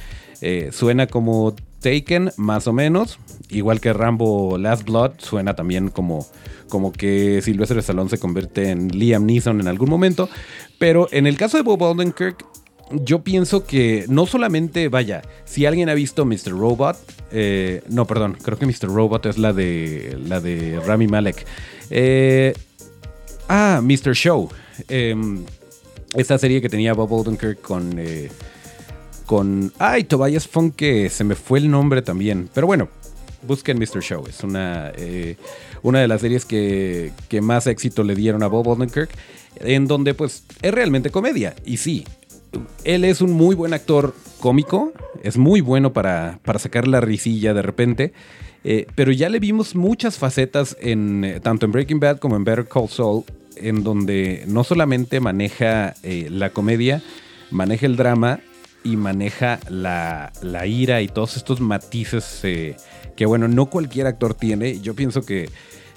eh, 0.41 0.71
suena 0.73 1.07
como 1.07 1.55
Taken 1.81 2.31
más 2.39 2.67
o 2.67 2.73
menos, 2.73 3.19
igual 3.51 3.79
que 3.79 3.93
Rambo 3.93 4.57
Last 4.57 4.85
Blood, 4.85 5.19
suena 5.19 5.55
también 5.55 5.91
como 5.91 6.27
como 6.71 6.93
que 6.93 7.43
Sylvester 7.43 7.77
Stallone 7.77 8.09
se 8.09 8.17
convierte 8.17 8.71
en 8.71 8.89
Liam 8.89 9.27
Neeson 9.27 9.61
en 9.61 9.69
algún 9.69 9.91
momento. 9.91 10.31
Pero 10.79 11.09
en 11.13 11.27
el 11.27 11.37
caso 11.37 11.59
de 11.59 11.63
Bob 11.63 11.83
Odenkirk, 11.83 12.45
yo 12.91 13.23
pienso 13.23 13.65
que 13.65 14.05
no 14.09 14.27
solamente, 14.27 14.89
vaya, 14.89 15.23
si 15.45 15.67
alguien 15.67 15.89
ha 15.89 15.95
visto 15.95 16.25
Mr. 16.25 16.51
Robot, 16.51 16.97
eh, 17.33 17.83
no, 17.89 18.07
perdón, 18.07 18.37
creo 18.43 18.59
que 18.59 18.67
Mr. 18.67 18.89
Robot 18.89 19.27
es 19.27 19.39
la 19.39 19.53
de, 19.53 20.19
la 20.27 20.41
de 20.41 20.81
Rami 20.85 21.07
Malek. 21.07 21.47
Eh, 21.91 22.55
ah, 23.49 23.81
Mr. 23.83 24.15
Show. 24.15 24.49
Em, 24.89 25.45
esta 26.15 26.39
serie 26.39 26.61
que 26.61 26.69
tenía 26.69 26.95
Bob 26.95 27.13
Odenkirk 27.13 27.61
con... 27.61 27.99
Eh, 27.99 28.31
con... 29.27 29.73
Ay, 29.79 30.05
Tobias 30.05 30.47
Funk, 30.47 30.77
que 30.77 31.09
se 31.09 31.25
me 31.25 31.35
fue 31.35 31.59
el 31.59 31.71
nombre 31.71 32.03
también. 32.03 32.49
Pero 32.53 32.67
bueno, 32.67 32.89
busquen 33.47 33.79
Mr. 33.79 34.03
Show. 34.03 34.25
Es 34.29 34.43
una, 34.43 34.93
eh, 34.97 35.37
una 35.83 36.01
de 36.01 36.09
las 36.09 36.21
series 36.21 36.45
que, 36.45 37.13
más 37.43 37.67
éxito 37.67 38.03
le 38.03 38.15
dieron 38.15 38.43
a 38.43 38.49
Bob 38.49 38.69
Odenkirk, 38.69 39.11
en 39.57 39.87
donde 39.87 40.15
pues 40.15 40.45
es 40.63 40.75
realmente 40.75 41.11
comedia. 41.11 41.55
Y 41.65 41.79
sí, 41.79 42.05
él 42.85 43.05
es 43.05 43.21
un 43.21 43.33
muy 43.33 43.55
buen 43.55 43.75
actor 43.75 44.15
cómico, 44.41 44.93
es 45.23 45.37
muy 45.37 45.61
bueno 45.61 45.93
para, 45.93 46.39
para 46.45 46.59
sacar 46.59 46.87
la 46.89 47.01
risilla 47.01 47.55
de 47.55 47.63
repente. 47.63 48.13
Eh, 48.65 48.87
pero 48.95 49.13
ya 49.13 49.29
le 49.29 49.41
vimos 49.41 49.75
muchas 49.75 50.17
facetas 50.17 50.77
en 50.81 51.25
eh, 51.25 51.41
tanto 51.41 51.67
en 51.67 51.73
Breaking 51.73 52.01
Bad 52.01 52.19
como 52.19 52.37
en 52.37 52.45
Better 52.45 52.67
Call 52.67 52.89
Saul, 52.89 53.25
en 53.57 53.85
donde 53.85 54.45
no 54.47 54.65
solamente 54.65 55.21
maneja 55.21 55.95
la 56.03 56.51
comedia, 56.51 57.03
maneja 57.51 57.87
el 57.87 57.97
drama 57.97 58.41
y 58.83 58.97
maneja 58.97 59.61
la, 59.69 60.33
la 60.43 60.67
ira 60.67 61.03
y 61.03 61.09
todos 61.09 61.37
estos 61.37 61.61
matices 61.61 62.41
que 63.17 63.27
bueno, 63.27 63.49
no 63.49 63.67
cualquier 63.67 64.07
actor 64.07 64.35
tiene. 64.35 64.81
Yo 64.81 64.95
pienso 64.95 65.23
que, 65.23 65.49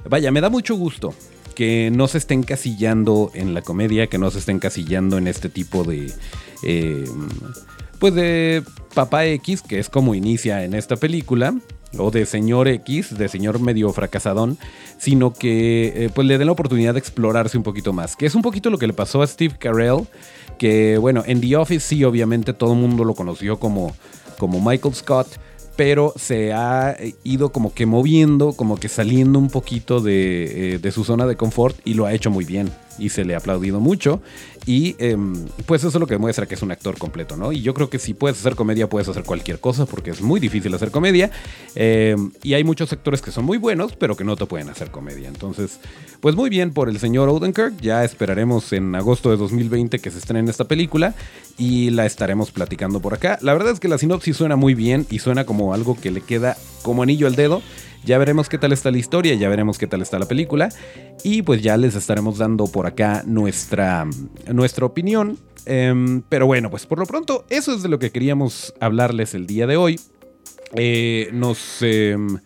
vaya, 0.07 0.31
me 0.31 0.41
da 0.41 0.49
mucho 0.49 0.75
gusto 0.75 1.13
que 1.55 1.89
no 1.91 2.07
se 2.07 2.19
estén 2.19 2.43
casillando 2.43 3.31
en 3.33 3.53
la 3.53 3.63
comedia, 3.63 4.07
que 4.07 4.19
no 4.19 4.29
se 4.29 4.39
estén 4.39 4.59
casillando 4.59 5.17
en 5.17 5.27
este 5.27 5.49
tipo 5.49 5.83
de... 5.83 6.13
Eh, 6.63 7.05
pues 7.99 8.13
de 8.13 8.63
Papá 8.93 9.25
X, 9.25 9.61
que 9.61 9.79
es 9.79 9.89
como 9.89 10.15
inicia 10.15 10.63
en 10.63 10.73
esta 10.73 10.95
película, 10.95 11.55
o 11.97 12.11
de 12.11 12.25
señor 12.25 12.67
X, 12.67 13.17
de 13.17 13.27
señor 13.27 13.59
medio 13.59 13.91
fracasadón, 13.91 14.57
sino 14.97 15.33
que 15.33 16.05
eh, 16.05 16.09
pues 16.13 16.27
le 16.27 16.37
den 16.37 16.47
la 16.47 16.53
oportunidad 16.53 16.93
de 16.93 16.99
explorarse 16.99 17.57
un 17.57 17.63
poquito 17.63 17.93
más. 17.93 18.15
Que 18.15 18.25
es 18.25 18.35
un 18.35 18.41
poquito 18.41 18.69
lo 18.69 18.77
que 18.77 18.87
le 18.87 18.93
pasó 18.93 19.21
a 19.21 19.27
Steve 19.27 19.55
Carell, 19.57 20.07
que 20.57 20.97
bueno, 20.97 21.23
en 21.25 21.41
The 21.41 21.55
Office 21.57 21.87
sí, 21.87 22.03
obviamente 22.03 22.53
todo 22.53 22.73
el 22.73 22.79
mundo 22.79 23.03
lo 23.03 23.15
conoció 23.15 23.59
como, 23.59 23.95
como 24.37 24.59
Michael 24.61 24.93
Scott 24.93 25.27
pero 25.77 26.11
se 26.17 26.53
ha 26.53 26.97
ido 27.23 27.51
como 27.51 27.71
que 27.71 27.85
moviendo, 27.85 28.53
como 28.53 28.77
que 28.77 28.89
saliendo 28.89 29.37
un 29.37 29.49
poquito 29.49 30.01
de, 30.01 30.73
eh, 30.73 30.79
de, 30.79 30.91
su 30.91 31.03
zona 31.03 31.27
de 31.27 31.37
confort 31.37 31.77
y 31.85 31.93
lo 31.93 32.07
ha 32.07 32.13
hecho 32.13 32.31
muy 32.31 32.45
bien 32.45 32.71
y 32.97 33.09
se 33.09 33.23
le 33.23 33.35
ha 33.35 33.37
aplaudido 33.37 33.79
mucho. 33.79 34.19
Y 34.67 34.97
em, 34.99 35.33
pues 35.65 35.81
eso 35.81 35.87
es 35.87 35.95
lo 35.95 36.05
que 36.07 36.15
demuestra 36.15 36.45
que 36.45 36.55
es 36.55 36.61
un 36.61 36.71
actor 36.71 36.97
completo, 36.97 37.37
¿no? 37.37 37.53
Y 37.53 37.61
yo 37.61 37.73
creo 37.73 37.89
que 37.89 37.99
si 37.99 38.13
puedes 38.13 38.37
hacer 38.37 38.55
comedia, 38.55 38.89
puedes 38.89 39.07
hacer 39.07 39.23
cualquier 39.23 39.61
cosa, 39.61 39.85
porque 39.85 40.11
es 40.11 40.21
muy 40.21 40.41
difícil 40.41 40.75
hacer 40.75 40.91
comedia. 40.91 41.31
Em, 41.73 42.31
y 42.43 42.53
hay 42.53 42.65
muchos 42.65 42.91
actores 42.91 43.21
que 43.21 43.31
son 43.31 43.45
muy 43.45 43.57
buenos, 43.57 43.95
pero 43.95 44.17
que 44.17 44.25
no 44.25 44.35
te 44.35 44.45
pueden 44.45 44.69
hacer 44.69 44.91
comedia. 44.91 45.29
Entonces, 45.29 45.79
pues 46.19 46.35
muy 46.35 46.49
bien 46.49 46.73
por 46.73 46.89
el 46.89 46.99
señor 46.99 47.29
Odenkirk. 47.29 47.79
Ya 47.79 48.03
esperaremos 48.03 48.73
en 48.73 48.93
agosto 48.93 49.31
de 49.31 49.37
2020 49.37 49.99
que 49.99 50.11
se 50.11 50.17
estrene 50.17 50.51
esta 50.51 50.65
película 50.65 51.15
y 51.57 51.91
la 51.91 52.05
estaremos 52.05 52.51
platicando 52.51 52.99
por 52.99 53.13
acá. 53.13 53.39
La 53.41 53.53
verdad 53.53 53.71
es 53.71 53.79
que 53.79 53.87
la 53.87 53.97
sinopsis 53.97 54.35
suena 54.35 54.57
muy 54.57 54.73
bien 54.73 55.05
y 55.09 55.19
suena 55.19 55.45
como 55.45 55.73
algo 55.73 55.95
que 55.95 56.11
le 56.11 56.19
queda 56.19 56.57
como 56.81 57.03
anillo 57.03 57.27
al 57.27 57.37
dedo. 57.37 57.61
Ya 58.03 58.17
veremos 58.17 58.49
qué 58.49 58.57
tal 58.57 58.71
está 58.71 58.91
la 58.91 58.97
historia, 58.97 59.35
ya 59.35 59.49
veremos 59.49 59.77
qué 59.77 59.87
tal 59.87 60.01
está 60.01 60.19
la 60.19 60.27
película. 60.27 60.69
Y 61.23 61.41
pues 61.41 61.61
ya 61.61 61.77
les 61.77 61.95
estaremos 61.95 62.37
dando 62.37 62.67
por 62.67 62.85
acá 62.87 63.23
nuestra, 63.25 64.07
nuestra 64.51 64.85
opinión. 64.85 65.37
Em, 65.65 66.21
pero 66.29 66.45
bueno, 66.45 66.69
pues 66.69 66.85
por 66.85 66.99
lo 66.99 67.05
pronto, 67.05 67.45
eso 67.49 67.73
es 67.73 67.83
de 67.83 67.89
lo 67.89 67.99
que 67.99 68.11
queríamos 68.11 68.73
hablarles 68.79 69.33
el 69.33 69.47
día 69.47 69.67
de 69.67 69.77
hoy. 69.77 69.99
Eh, 70.73 71.29
nos. 71.33 71.81
Em, 71.81 72.39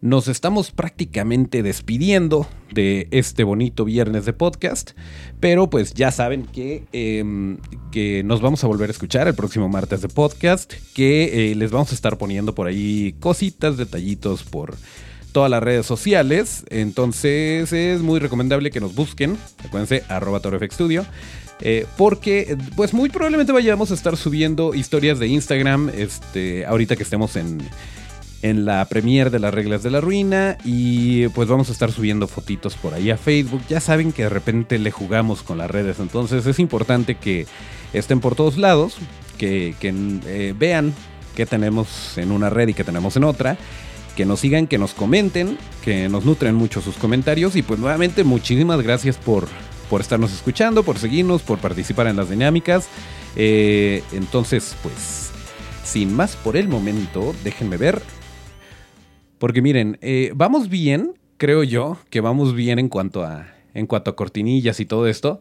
nos 0.00 0.28
estamos 0.28 0.70
prácticamente 0.70 1.62
despidiendo 1.62 2.46
de 2.72 3.08
este 3.10 3.44
bonito 3.44 3.84
viernes 3.84 4.24
de 4.24 4.32
podcast, 4.32 4.92
pero 5.40 5.70
pues 5.70 5.94
ya 5.94 6.10
saben 6.10 6.44
que, 6.44 6.84
em, 6.92 7.58
que 7.90 8.22
nos 8.24 8.40
vamos 8.40 8.62
a 8.62 8.66
volver 8.66 8.90
a 8.90 8.92
escuchar 8.92 9.26
el 9.26 9.34
próximo 9.34 9.68
martes 9.68 10.02
de 10.02 10.08
podcast, 10.08 10.74
que 10.94 11.50
eh, 11.50 11.54
les 11.54 11.70
vamos 11.70 11.92
a 11.92 11.94
estar 11.94 12.18
poniendo 12.18 12.54
por 12.54 12.66
ahí 12.66 13.14
cositas, 13.20 13.76
detallitos 13.76 14.42
por 14.42 14.76
todas 15.32 15.50
las 15.50 15.62
redes 15.62 15.86
sociales, 15.86 16.64
entonces 16.70 17.72
es 17.72 18.00
muy 18.00 18.20
recomendable 18.20 18.70
que 18.70 18.80
nos 18.80 18.94
busquen, 18.94 19.36
acuérdense, 19.64 20.02
arroba 20.08 20.40
Studio. 20.70 21.04
Eh, 21.60 21.86
porque 21.96 22.54
pues 22.76 22.92
muy 22.92 23.08
probablemente 23.08 23.50
vayamos 23.50 23.90
a 23.90 23.94
estar 23.94 24.18
subiendo 24.18 24.74
historias 24.74 25.18
de 25.18 25.28
Instagram 25.28 25.90
este, 25.96 26.66
ahorita 26.66 26.96
que 26.96 27.02
estemos 27.02 27.34
en, 27.36 27.62
en 28.50 28.64
la 28.64 28.84
premiere 28.86 29.30
de 29.30 29.38
las 29.38 29.52
reglas 29.52 29.82
de 29.82 29.90
la 29.90 30.00
ruina 30.00 30.56
y 30.64 31.28
pues 31.28 31.48
vamos 31.48 31.68
a 31.68 31.72
estar 31.72 31.90
subiendo 31.90 32.28
fotitos 32.28 32.74
por 32.74 32.94
ahí 32.94 33.10
a 33.10 33.16
Facebook. 33.16 33.62
Ya 33.68 33.80
saben 33.80 34.12
que 34.12 34.24
de 34.24 34.28
repente 34.28 34.78
le 34.78 34.90
jugamos 34.90 35.42
con 35.42 35.58
las 35.58 35.70
redes, 35.70 35.98
entonces 35.98 36.46
es 36.46 36.58
importante 36.58 37.16
que 37.16 37.46
estén 37.92 38.20
por 38.20 38.34
todos 38.34 38.56
lados, 38.56 38.96
que, 39.38 39.74
eh, 39.82 40.54
vean 40.56 40.94
qué 41.34 41.46
tenemos 41.46 42.16
en 42.18 42.32
una 42.32 42.50
red 42.50 42.68
y 42.68 42.74
qué 42.74 42.84
tenemos 42.84 43.16
en 43.16 43.24
otra. 43.24 43.56
Que 44.16 44.24
nos 44.24 44.40
sigan, 44.40 44.66
que 44.66 44.78
nos 44.78 44.94
comenten, 44.94 45.58
que 45.84 46.08
nos 46.08 46.24
nutren 46.24 46.54
mucho 46.54 46.80
sus 46.80 46.96
comentarios. 46.96 47.54
Y 47.54 47.60
pues 47.60 47.78
nuevamente 47.78 48.24
muchísimas 48.24 48.80
gracias 48.80 49.18
por, 49.18 49.46
por 49.90 50.00
estarnos 50.00 50.32
escuchando, 50.32 50.84
por 50.84 50.98
seguirnos, 50.98 51.42
por 51.42 51.58
participar 51.58 52.06
en 52.06 52.16
las 52.16 52.30
dinámicas. 52.30 52.88
Eh, 53.36 54.02
entonces, 54.12 54.74
pues, 54.82 55.32
sin 55.84 56.14
más 56.16 56.34
por 56.36 56.56
el 56.56 56.66
momento, 56.66 57.34
déjenme 57.44 57.76
ver 57.76 58.00
porque 59.38 59.62
miren, 59.62 59.98
eh, 60.00 60.32
vamos 60.34 60.68
bien, 60.68 61.14
creo 61.36 61.62
yo, 61.62 61.98
que 62.10 62.20
vamos 62.20 62.54
bien 62.54 62.78
en 62.78 62.88
cuanto 62.88 63.22
a, 63.22 63.48
en 63.74 63.86
cuanto 63.86 64.10
a 64.10 64.16
cortinillas 64.16 64.80
y 64.80 64.86
todo 64.86 65.06
esto, 65.06 65.40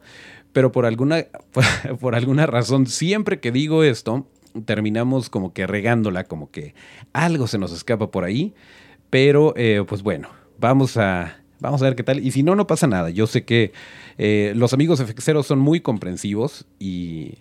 pero 0.51 0.71
por 0.71 0.86
alguna, 0.86 1.25
por, 1.99 2.15
alguna 2.15 2.45
razón, 2.45 2.88
siempre 2.88 3.39
que 3.39 3.51
digo 3.51 3.84
esto, 3.84 4.27
terminamos 4.65 5.29
como 5.29 5.53
que 5.53 5.67
regándola, 5.67 6.25
como 6.25 6.51
que 6.51 6.73
algo 7.13 7.47
se 7.47 7.58
nos 7.58 7.71
escapa 7.71 8.12
por 8.12 8.23
ahí, 8.23 8.53
pero 9.10 9.53
eh, 9.55 9.84
pues 9.88 10.03
bueno, 10.03 10.29
vamos 10.60 10.97
a, 10.97 11.41
vamos 11.60 11.81
a 11.81 11.86
ver 11.86 11.95
qué 11.95 12.03
tal, 12.03 12.19
y 12.19 12.31
si 12.31 12.43
no, 12.43 12.55
no 12.55 12.67
pasa 12.67 12.88
nada, 12.88 13.10
yo 13.10 13.27
sé 13.27 13.45
que 13.45 13.71
eh, 14.17 14.53
los 14.55 14.73
amigos 14.73 15.01
FXeros 15.01 15.47
son 15.47 15.60
muy 15.60 15.79
comprensivos 15.79 16.65
y, 16.79 17.39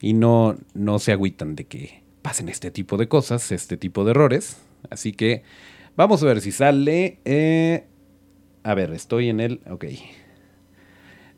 y 0.00 0.12
no, 0.12 0.56
no 0.74 0.98
se 0.98 1.12
agüitan 1.12 1.56
de 1.56 1.64
que 1.64 2.02
pasen 2.20 2.48
este 2.48 2.70
tipo 2.70 2.96
de 2.96 3.08
cosas, 3.08 3.52
este 3.52 3.76
tipo 3.76 4.04
de 4.04 4.10
errores, 4.10 4.58
así 4.90 5.12
que 5.12 5.42
Vamos 5.96 6.22
a 6.22 6.26
ver 6.26 6.42
si 6.42 6.52
sale. 6.52 7.20
Eh, 7.24 7.86
a 8.62 8.74
ver, 8.74 8.92
estoy 8.92 9.30
en 9.30 9.40
el... 9.40 9.62
Ok. 9.70 9.86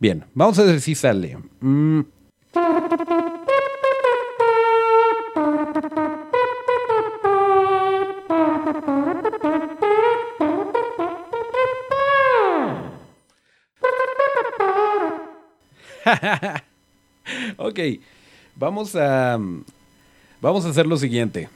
Bien, 0.00 0.24
vamos 0.34 0.58
a 0.58 0.64
ver 0.64 0.80
si 0.80 0.96
sale. 0.96 1.38
Mm. 1.60 2.00
ok, 17.58 17.78
vamos 18.56 18.96
a... 18.96 19.38
Vamos 20.40 20.64
a 20.64 20.70
hacer 20.70 20.86
lo 20.86 20.96
siguiente. 20.96 21.48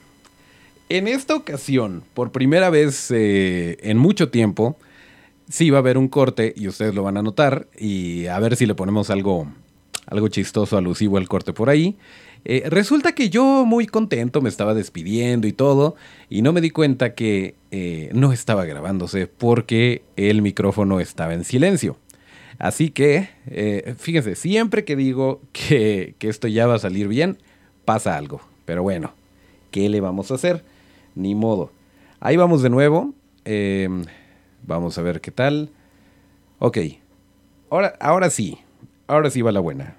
En 0.93 1.07
esta 1.07 1.35
ocasión, 1.35 2.03
por 2.13 2.31
primera 2.31 2.69
vez 2.69 3.09
eh, 3.09 3.77
en 3.81 3.97
mucho 3.97 4.29
tiempo, 4.29 4.77
sí 5.49 5.71
va 5.71 5.79
a 5.79 5.79
haber 5.79 5.97
un 5.97 6.07
corte 6.07 6.53
y 6.55 6.67
ustedes 6.67 6.93
lo 6.93 7.01
van 7.01 7.17
a 7.17 7.23
notar 7.23 7.65
y 7.75 8.27
a 8.27 8.37
ver 8.37 8.55
si 8.55 8.67
le 8.67 8.75
ponemos 8.75 9.09
algo, 9.09 9.47
algo 10.05 10.27
chistoso, 10.27 10.77
alusivo 10.77 11.17
al 11.17 11.27
corte 11.27 11.51
por 11.51 11.71
ahí. 11.71 11.97
Eh, 12.45 12.65
resulta 12.67 13.15
que 13.15 13.31
yo 13.31 13.65
muy 13.65 13.87
contento 13.87 14.39
me 14.39 14.49
estaba 14.49 14.75
despidiendo 14.75 15.47
y 15.47 15.51
todo 15.51 15.95
y 16.29 16.43
no 16.43 16.53
me 16.53 16.61
di 16.61 16.69
cuenta 16.69 17.15
que 17.15 17.55
eh, 17.71 18.11
no 18.13 18.31
estaba 18.31 18.63
grabándose 18.63 19.25
porque 19.25 20.03
el 20.15 20.43
micrófono 20.43 20.99
estaba 20.99 21.33
en 21.33 21.43
silencio. 21.43 21.97
Así 22.59 22.91
que, 22.91 23.29
fíjense, 23.97 24.35
siempre 24.35 24.85
que 24.85 24.95
digo 24.95 25.41
que, 25.53 26.13
que 26.19 26.29
esto 26.29 26.47
ya 26.47 26.67
va 26.67 26.75
a 26.75 26.79
salir 26.79 27.07
bien, 27.07 27.39
pasa 27.83 28.15
algo. 28.15 28.41
Pero 28.65 28.83
bueno, 28.83 29.11
¿qué 29.71 29.89
le 29.89 29.99
vamos 29.99 30.29
a 30.29 30.35
hacer? 30.35 30.63
Ni 31.15 31.35
modo. 31.35 31.71
Ahí 32.19 32.37
vamos 32.37 32.61
de 32.61 32.69
nuevo. 32.69 33.13
Em, 33.45 34.05
vamos 34.65 34.97
a 34.97 35.01
ver 35.01 35.21
qué 35.21 35.31
tal. 35.31 35.69
Ok. 36.59 36.77
Ahora, 37.69 37.95
ahora 37.99 38.29
sí. 38.29 38.57
Ahora 39.07 39.29
sí 39.29 39.41
va 39.41 39.51
la 39.51 39.59
buena. 39.59 39.95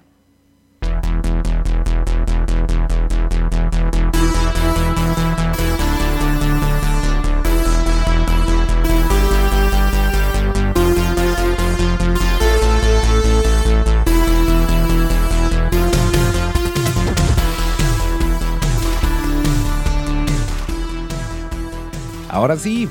Ahora 22.45 22.59
sí, 22.59 22.87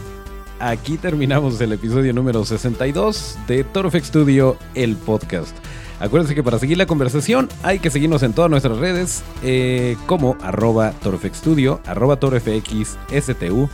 aquí 0.58 0.98
terminamos 0.98 1.60
el 1.60 1.72
episodio 1.72 2.12
número 2.12 2.44
62 2.44 3.38
de 3.46 3.62
Torofx 3.62 4.08
Studio, 4.08 4.56
el 4.74 4.96
podcast. 4.96 5.56
Acuérdense 6.00 6.34
que 6.34 6.42
para 6.42 6.58
seguir 6.58 6.76
la 6.76 6.86
conversación 6.86 7.48
hay 7.62 7.78
que 7.78 7.88
seguirnos 7.88 8.24
en 8.24 8.32
todas 8.32 8.50
nuestras 8.50 8.78
redes 8.78 9.22
eh, 9.44 9.96
como 10.06 10.36
arroba 10.42 10.90
torofxstudio, 10.90 11.80
arroba 11.86 12.16
torofxstudio. 12.16 13.70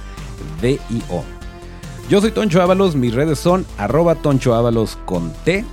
Yo 2.11 2.21
soy 2.21 2.31
Toncho 2.31 2.61
Ábalos, 2.61 2.95
mis 2.95 3.15
redes 3.15 3.39
son 3.39 3.65
arroba 3.79 4.17
Toncho 4.17 4.55
Ábalos 4.55 4.99
con 5.07 5.33
T. 5.47 5.65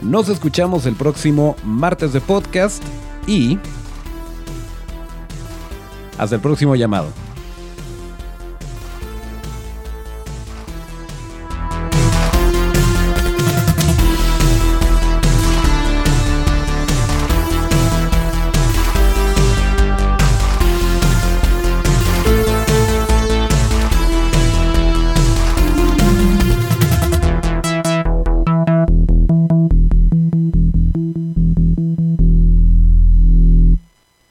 Nos 0.00 0.28
escuchamos 0.28 0.86
el 0.86 0.94
próximo 0.94 1.56
martes 1.64 2.12
de 2.12 2.20
podcast 2.20 2.80
y 3.26 3.58
hasta 6.18 6.36
el 6.36 6.40
próximo 6.40 6.76
llamado. 6.76 7.23